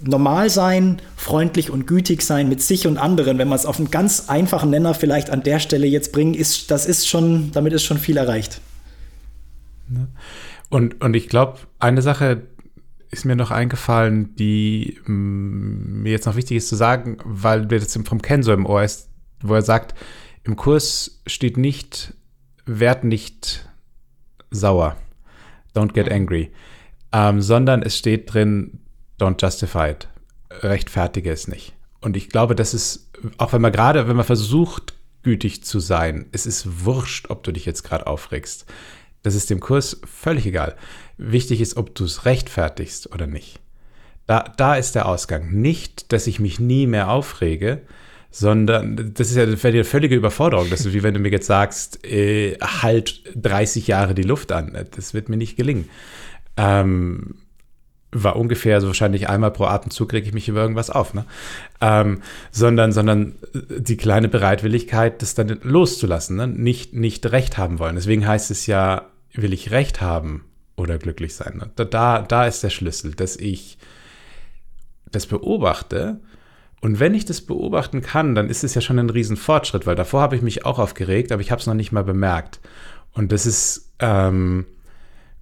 [0.00, 3.90] Normal sein, freundlich und gütig sein mit sich und anderen, wenn man es auf einen
[3.90, 7.84] ganz einfachen Nenner vielleicht an der Stelle jetzt bringt, ist, das ist schon, damit ist
[7.84, 8.60] schon viel erreicht.
[10.68, 12.42] Und, und ich glaube, eine Sache,
[13.10, 17.78] ist mir noch eingefallen, die mm, mir jetzt noch wichtig ist zu sagen, weil wir
[17.78, 19.08] das vom Ken so im Ohr ist,
[19.40, 19.94] wo er sagt,
[20.44, 22.14] im Kurs steht nicht,
[22.66, 23.68] werd nicht
[24.50, 24.96] sauer,
[25.74, 26.50] don't get angry,
[27.12, 28.80] ähm, sondern es steht drin,
[29.18, 30.08] don't justify it,
[30.50, 31.74] rechtfertige es nicht.
[32.00, 36.26] Und ich glaube, das ist, auch wenn man gerade, wenn man versucht, gütig zu sein,
[36.32, 38.66] es ist wurscht, ob du dich jetzt gerade aufregst.
[39.22, 40.76] Das ist dem Kurs völlig egal.
[41.16, 43.58] Wichtig ist, ob du es rechtfertigst oder nicht.
[44.26, 45.50] Da, da ist der Ausgang.
[45.50, 47.82] Nicht, dass ich mich nie mehr aufrege,
[48.30, 50.68] sondern das ist ja eine völlige Überforderung.
[50.70, 54.76] Das ist wie wenn du mir jetzt sagst, äh, halt 30 Jahre die Luft an.
[54.94, 55.88] Das wird mir nicht gelingen.
[56.56, 57.36] Ähm,
[58.12, 61.24] war ungefähr so wahrscheinlich einmal pro Atemzug reg ich mich über irgendwas auf, ne?
[61.80, 66.46] Ähm, sondern, sondern die kleine Bereitwilligkeit, das dann loszulassen, ne?
[66.46, 67.96] nicht, nicht recht haben wollen.
[67.96, 70.44] Deswegen heißt es ja, will ich recht haben
[70.76, 71.70] oder glücklich sein.
[71.76, 73.78] Da, da, da ist der Schlüssel, dass ich
[75.10, 76.20] das beobachte.
[76.80, 80.20] Und wenn ich das beobachten kann, dann ist es ja schon ein Riesenfortschritt, weil davor
[80.20, 82.60] habe ich mich auch aufgeregt, aber ich habe es noch nicht mal bemerkt.
[83.12, 84.66] Und das ist, ähm,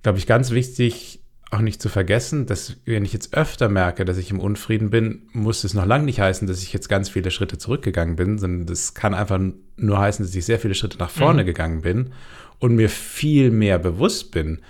[0.03, 4.19] glaube ich, ganz wichtig, auch nicht zu vergessen, dass wenn ich jetzt öfter merke, dass
[4.19, 7.31] ich im Unfrieden bin, muss es noch lange nicht heißen, dass ich jetzt ganz viele
[7.31, 9.39] Schritte zurückgegangen bin, sondern das kann einfach
[9.77, 11.47] nur heißen, dass ich sehr viele Schritte nach vorne mhm.
[11.47, 12.13] gegangen bin
[12.59, 14.63] und mir viel mehr bewusst bin,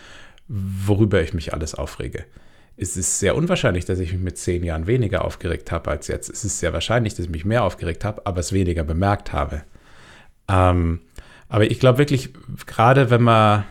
[0.48, 2.24] worüber ich mich alles aufrege.
[2.76, 6.28] Es ist sehr unwahrscheinlich, dass ich mich mit zehn Jahren weniger aufgeregt habe als jetzt.
[6.28, 9.62] Es ist sehr wahrscheinlich, dass ich mich mehr aufgeregt habe, aber es weniger bemerkt habe.
[10.48, 11.00] Ähm,
[11.48, 12.30] aber ich glaube wirklich,
[12.66, 13.64] gerade wenn man,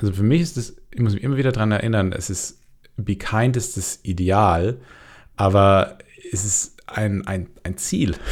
[0.00, 2.60] also für mich ist es, ich muss mich immer wieder daran erinnern, es ist,
[2.96, 4.78] be kind ist das Ideal,
[5.36, 5.98] aber
[6.32, 8.16] es ist ein, ein, ein Ziel.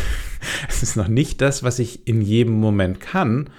[0.68, 3.50] Es ist noch nicht das, was ich in jedem Moment kann.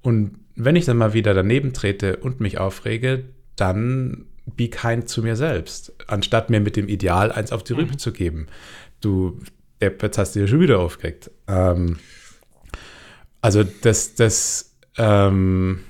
[0.00, 5.22] Und wenn ich dann mal wieder daneben trete und mich aufrege, dann be kind zu
[5.22, 7.98] mir selbst, anstatt mir mit dem Ideal eins auf die Rübe mhm.
[7.98, 8.46] zu geben.
[9.02, 9.40] Du,
[9.80, 11.30] jetzt hast du dir schon wieder aufgeregt.
[11.48, 11.98] Ähm,
[13.42, 15.80] also das, das, ähm,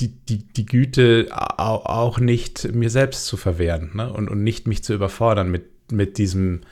[0.00, 4.12] die, die, die Güte auch nicht mir selbst zu verwehren ne?
[4.12, 6.62] und, und nicht mich zu überfordern mit, mit diesem,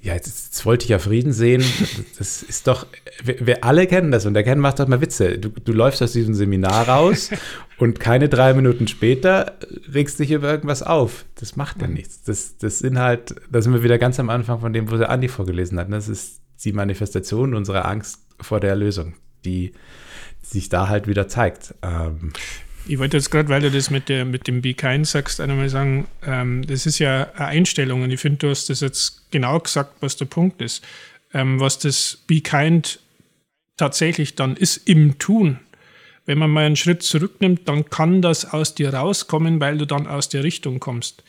[0.00, 1.62] ja, jetzt, jetzt, wollte ich ja Frieden sehen.
[2.18, 2.86] Das ist doch,
[3.22, 5.38] wir, wir, alle kennen das und der Ken macht doch mal Witze.
[5.38, 7.30] Du, du läufst aus diesem Seminar raus
[7.78, 9.58] und keine drei Minuten später
[9.92, 11.26] regst dich über irgendwas auf.
[11.34, 12.22] Das macht ja nichts.
[12.22, 15.10] Das, das sind halt, da sind wir wieder ganz am Anfang von dem, wo der
[15.10, 15.92] Andi vorgelesen hat.
[15.92, 19.72] Das ist die Manifestation unserer Angst vor der Erlösung, die
[20.50, 21.74] sich da halt wieder zeigt.
[21.82, 22.32] Ähm,
[22.86, 25.68] Ich wollte jetzt gerade, weil du das mit, der, mit dem Be Kind sagst, einmal
[25.68, 29.58] sagen, ähm, das ist ja eine Einstellung und ich finde, du hast das jetzt genau
[29.58, 30.84] gesagt, was der Punkt ist.
[31.34, 33.00] Ähm, was das Be Kind
[33.76, 35.58] tatsächlich dann ist im Tun.
[36.24, 40.06] Wenn man mal einen Schritt zurücknimmt, dann kann das aus dir rauskommen, weil du dann
[40.06, 41.22] aus der Richtung kommst.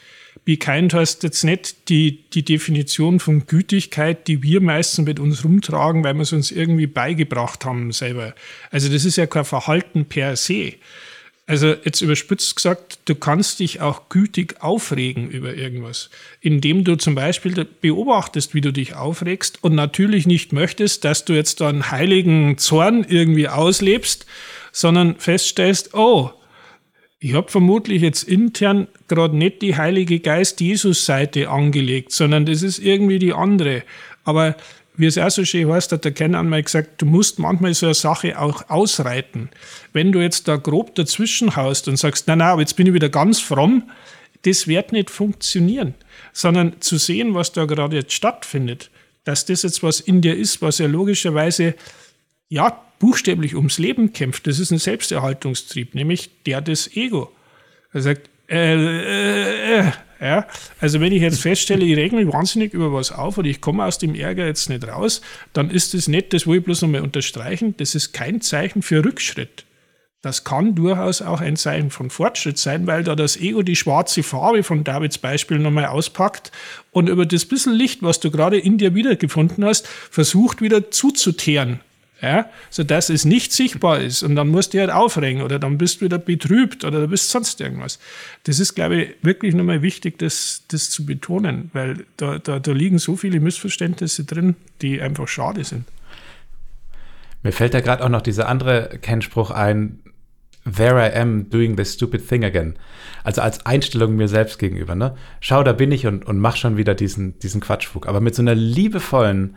[0.45, 5.43] Be kind heißt jetzt nicht die, die Definition von Gütigkeit, die wir meistens mit uns
[5.43, 8.33] rumtragen, weil wir es uns irgendwie beigebracht haben selber.
[8.71, 10.73] Also das ist ja kein Verhalten per se.
[11.49, 16.09] Also jetzt überspitzt gesagt, du kannst dich auch gütig aufregen über irgendwas,
[16.41, 21.31] indem du zum Beispiel beobachtest, wie du dich aufregst und natürlich nicht möchtest, dass du
[21.31, 24.25] jetzt einen heiligen Zorn irgendwie auslebst,
[24.73, 26.31] sondern feststellst, oh,
[27.19, 33.17] ich habe vermutlich jetzt intern gerade nicht die Heilige Geist-Jesus-Seite angelegt, sondern das ist irgendwie
[33.19, 33.83] die andere.
[34.23, 34.55] Aber
[34.97, 37.87] wie es auch so schön heißt, hat der Ken einmal gesagt, du musst manchmal so
[37.87, 39.49] eine Sache auch ausreiten.
[39.93, 43.09] Wenn du jetzt da grob dazwischen haust und sagst, nein, nein, jetzt bin ich wieder
[43.09, 43.89] ganz fromm,
[44.43, 45.95] das wird nicht funktionieren.
[46.33, 48.91] Sondern zu sehen, was da gerade jetzt stattfindet,
[49.23, 51.75] dass das jetzt was in dir ist, was ja logischerweise,
[52.49, 57.31] ja, buchstäblich ums Leben kämpft, das ist ein Selbsterhaltungstrieb, nämlich der des Ego.
[57.93, 60.47] Er sagt, äh, äh, äh, ja,
[60.79, 63.85] also wenn ich jetzt feststelle, ich reg mich wahnsinnig über was auf und ich komme
[63.85, 65.21] aus dem Ärger jetzt nicht raus,
[65.53, 69.03] dann ist das nicht, das will ich bloß nochmal unterstreichen, das ist kein Zeichen für
[69.03, 69.65] Rückschritt.
[70.23, 74.23] Das kann durchaus auch ein Zeichen von Fortschritt sein, weil da das Ego die schwarze
[74.23, 76.51] Farbe von Davids Beispiel nochmal auspackt
[76.91, 81.81] und über das bisschen Licht, was du gerade in dir wiedergefunden hast, versucht wieder zuzuteeren
[82.21, 84.23] ja, sodass es nicht sichtbar ist.
[84.23, 87.29] Und dann musst du halt aufregen oder dann bist du wieder betrübt oder du bist
[87.29, 87.99] sonst irgendwas.
[88.43, 92.71] Das ist, glaube ich, wirklich nochmal wichtig, das, das zu betonen, weil da, da, da
[92.71, 95.85] liegen so viele Missverständnisse drin, die einfach schade sind.
[97.43, 99.99] Mir fällt da gerade auch noch dieser andere Kennspruch ein,
[100.69, 102.75] There I am doing this stupid thing again.
[103.23, 104.95] Also als Einstellung mir selbst gegenüber.
[104.95, 105.15] Ne?
[105.39, 108.07] Schau, da bin ich und, und mach schon wieder diesen, diesen Quatschfug.
[108.07, 109.55] Aber mit so einer liebevollen,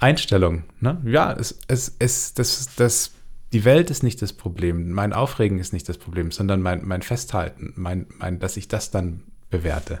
[0.00, 0.64] Einstellung.
[0.80, 1.00] Ne?
[1.04, 3.12] Ja, es, es, es, das, das,
[3.52, 7.02] die Welt ist nicht das Problem, mein Aufregen ist nicht das Problem, sondern mein, mein
[7.02, 9.20] Festhalten, mein, mein, dass ich das dann
[9.50, 10.00] bewerte.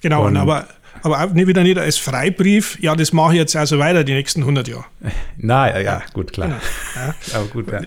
[0.00, 0.68] Genau, und, aber,
[1.02, 4.42] aber auch wieder nicht als Freibrief, ja, das mache ich jetzt also weiter die nächsten
[4.42, 4.84] 100 Jahre.
[5.36, 6.48] Na, ja, ja gut, klar.
[6.48, 7.14] Genau, ja.
[7.34, 7.80] aber gut, ja.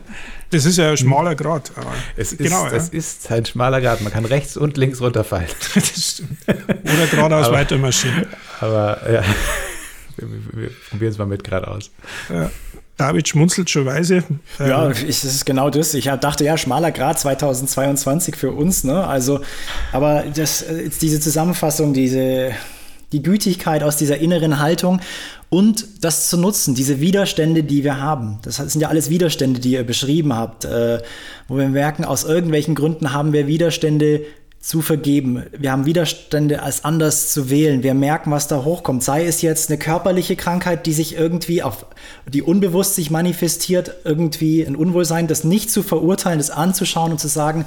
[0.49, 1.71] Das ist ja ein schmaler Grad.
[2.17, 2.97] es ist, genau, das ja.
[2.97, 4.01] ist ein schmaler Grad.
[4.01, 5.47] Man kann rechts und links runterfallen.
[6.47, 8.25] Oder geradeaus weiter marschieren.
[8.59, 9.23] Aber ja.
[10.19, 11.91] Wir, wir probieren es mal mit geradeaus.
[12.29, 12.49] Ja.
[12.99, 14.23] David schmunzelt schon weise.
[14.59, 15.93] Ja, ich, das ist genau das.
[15.93, 19.07] Ich dachte ja, schmaler Grad 2022 für uns, ne?
[19.07, 19.39] Also,
[19.93, 22.51] aber das, äh, diese Zusammenfassung, diese,
[23.13, 24.99] die Gütigkeit aus dieser inneren Haltung
[25.47, 28.39] und das zu nutzen, diese Widerstände, die wir haben.
[28.41, 31.01] Das sind ja alles Widerstände, die ihr beschrieben habt, äh,
[31.47, 34.25] wo wir merken, aus irgendwelchen Gründen haben wir Widerstände,
[34.61, 35.43] zu vergeben.
[35.57, 37.81] Wir haben Widerstände als anders zu wählen.
[37.81, 39.03] Wir merken, was da hochkommt.
[39.03, 41.85] Sei es jetzt eine körperliche Krankheit, die sich irgendwie auf,
[42.27, 47.29] die unbewusst sich manifestiert, irgendwie ein Unwohlsein, das nicht zu verurteilen, das anzuschauen und zu
[47.29, 47.65] sagen,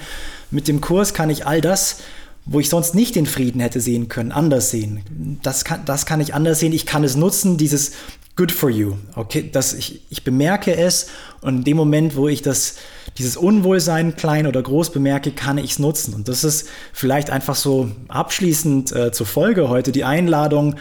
[0.51, 1.99] mit dem Kurs kann ich all das,
[2.45, 5.39] wo ich sonst nicht den Frieden hätte sehen können, anders sehen.
[5.43, 6.73] Das kann, das kann ich anders sehen.
[6.73, 7.93] Ich kann es nutzen, dieses
[8.37, 8.95] good for you.
[9.15, 11.09] Okay, dass ich, ich bemerke es
[11.41, 12.77] und in dem Moment, wo ich das,
[13.19, 16.15] dieses Unwohlsein klein oder groß bemerke, kann ich es nutzen.
[16.15, 20.77] Und das ist vielleicht einfach so abschließend äh, zur Folge heute die Einladung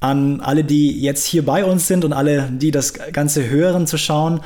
[0.00, 3.96] an alle, die jetzt hier bei uns sind und alle, die das Ganze hören, zu
[3.98, 4.40] schauen,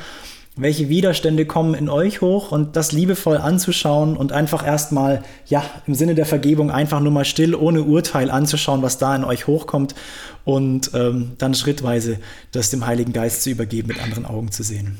[0.55, 5.95] welche Widerstände kommen in euch hoch und das liebevoll anzuschauen und einfach erstmal, ja, im
[5.95, 9.95] Sinne der Vergebung einfach nur mal still, ohne Urteil anzuschauen, was da in euch hochkommt
[10.43, 12.19] und ähm, dann schrittweise
[12.51, 14.97] das dem Heiligen Geist zu übergeben, mit anderen Augen zu sehen.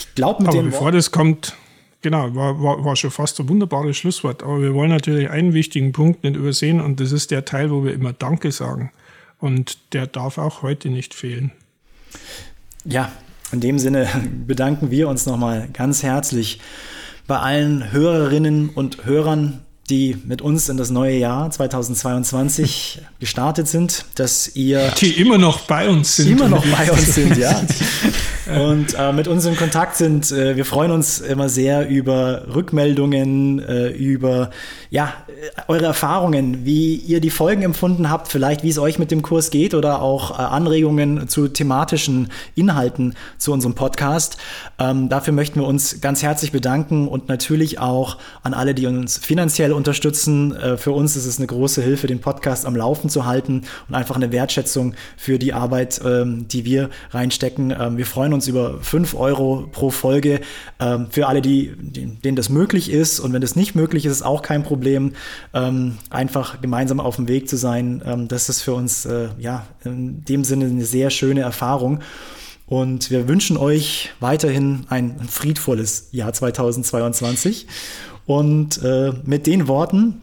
[0.00, 1.54] Ich glaube, mit Aber dem bevor Wort das kommt,
[2.00, 4.42] genau, war, war, war schon fast ein wunderbares Schlusswort.
[4.42, 7.84] Aber wir wollen natürlich einen wichtigen Punkt nicht übersehen und das ist der Teil, wo
[7.84, 8.92] wir immer Danke sagen.
[9.38, 11.52] Und der darf auch heute nicht fehlen.
[12.84, 13.12] Ja,
[13.52, 14.08] in dem Sinne
[14.46, 16.60] bedanken wir uns nochmal ganz herzlich
[17.26, 19.60] bei allen Hörerinnen und Hörern,
[19.90, 24.92] die mit uns in das neue Jahr 2022 gestartet sind, dass ihr.
[25.00, 26.30] Die immer noch bei uns sind.
[26.30, 27.60] Immer noch bei uns sind, ja.
[28.68, 30.30] und äh, mit uns in Kontakt sind.
[30.30, 34.50] Äh, wir freuen uns immer sehr über Rückmeldungen, äh, über
[34.90, 35.12] ja,
[35.68, 39.50] eure Erfahrungen, wie ihr die Folgen empfunden habt, vielleicht wie es euch mit dem Kurs
[39.50, 44.36] geht oder auch äh, Anregungen zu thematischen Inhalten zu unserem Podcast.
[44.78, 49.18] Ähm, dafür möchten wir uns ganz herzlich bedanken und natürlich auch an alle, die uns
[49.18, 50.54] finanziell unterstützen.
[50.54, 53.94] Äh, für uns ist es eine große Hilfe, den Podcast am Laufen zu halten und
[53.94, 57.74] einfach eine Wertschätzung für die Arbeit, ähm, die wir reinstecken.
[57.78, 60.40] Ähm, wir freuen uns über 5 Euro pro Folge.
[60.78, 64.22] Ähm, für alle, die, denen das möglich ist und wenn das nicht möglich ist, ist
[64.22, 65.12] auch kein Problem.
[66.10, 70.44] Einfach gemeinsam auf dem Weg zu sein, das ist für uns äh, ja in dem
[70.44, 72.00] Sinne eine sehr schöne Erfahrung.
[72.70, 77.66] Und wir wünschen euch weiterhin ein friedvolles Jahr 2022.
[78.30, 80.20] Und äh, mit den Worten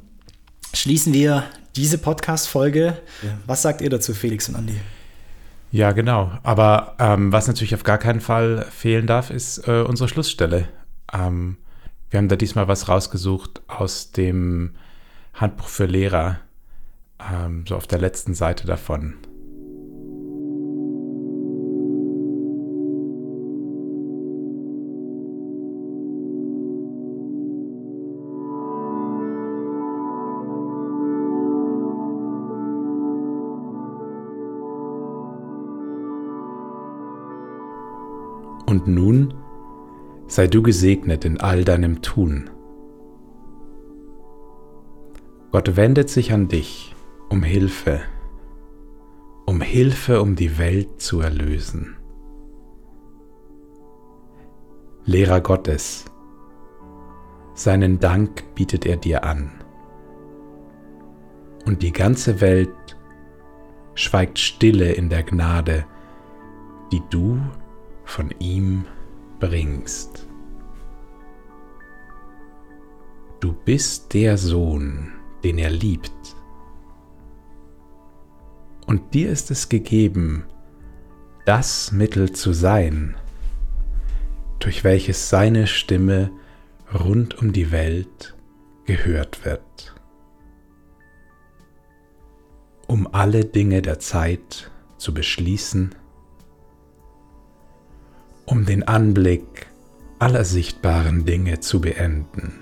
[0.74, 1.44] schließen wir
[1.76, 2.98] diese Podcast-Folge.
[3.22, 3.30] Ja.
[3.46, 4.80] Was sagt ihr dazu, Felix und Andi?
[5.74, 6.32] Ja, genau.
[6.42, 10.70] Aber ähm, was natürlich auf gar keinen Fall fehlen darf, ist äh, unsere Schlussstelle.
[11.12, 11.58] Ähm,
[12.10, 14.76] wir haben da diesmal was rausgesucht aus dem
[15.34, 16.38] Handbuch für Lehrer,
[17.20, 19.16] ähm, so auf der letzten Seite davon.
[38.68, 39.34] Und nun
[40.28, 42.50] sei du gesegnet in all deinem Tun.
[45.52, 46.94] Gott wendet sich an dich
[47.30, 48.02] um Hilfe,
[49.46, 51.96] um Hilfe, um die Welt zu erlösen.
[55.06, 56.04] Lehrer Gottes,
[57.54, 59.52] seinen Dank bietet er dir an.
[61.66, 62.98] Und die ganze Welt
[63.96, 65.86] schweigt stille in der Gnade,
[66.92, 67.40] die du
[68.08, 68.86] von ihm
[69.40, 70.26] bringst.
[73.40, 75.12] Du bist der Sohn,
[75.44, 76.12] den er liebt.
[78.88, 80.46] Und dir ist es gegeben,
[81.46, 83.16] das Mittel zu sein,
[84.60, 86.32] durch welches seine Stimme
[86.94, 88.36] rund um die Welt
[88.86, 89.94] gehört wird.
[92.88, 95.94] Um alle Dinge der Zeit zu beschließen,
[98.48, 99.68] um den Anblick
[100.20, 102.54] aller sichtbaren Dinge zu beenden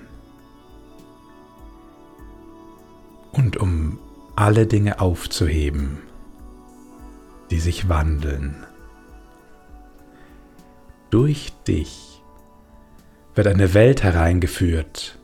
[3.32, 3.98] und um
[4.34, 5.98] alle Dinge aufzuheben,
[7.50, 8.66] die sich wandeln.
[11.10, 12.20] Durch dich
[13.36, 15.20] wird eine Welt hereingeführt,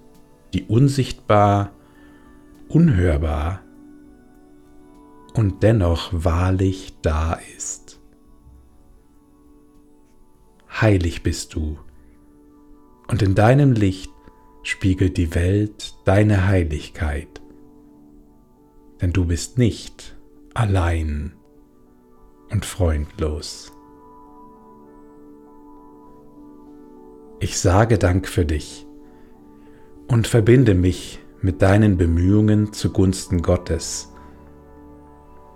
[0.55, 1.73] die unsichtbar,
[2.69, 3.63] unhörbar
[5.35, 7.82] und dennoch wahrlich da ist.
[10.81, 11.79] Heilig bist du,
[13.09, 14.11] und in deinem Licht
[14.63, 17.43] spiegelt die Welt deine Heiligkeit,
[19.01, 20.17] denn du bist nicht
[20.55, 21.35] allein
[22.51, 23.73] und freundlos.
[27.41, 28.87] Ich sage Dank für dich
[30.09, 34.13] und verbinde mich mit deinen Bemühungen zugunsten Gottes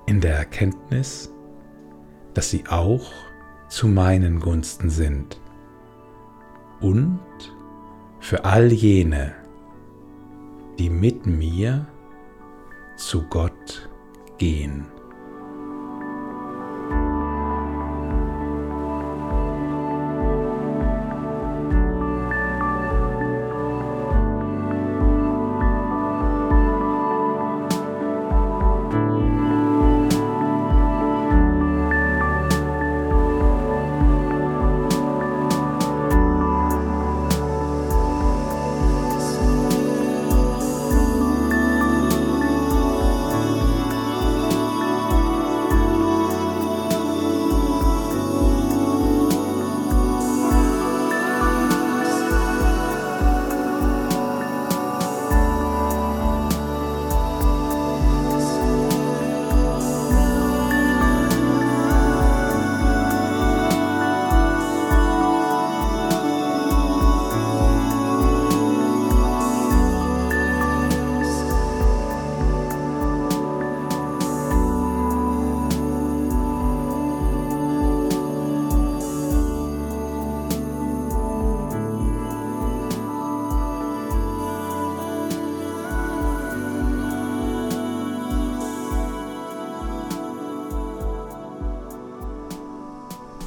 [0.07, 1.33] in der Erkenntnis,
[2.35, 3.13] dass sie auch
[3.69, 5.41] zu meinen Gunsten sind
[6.81, 7.21] und
[8.21, 9.35] für all jene,
[10.79, 11.87] die mit mir
[12.97, 13.89] zu Gott
[14.39, 14.87] gehen.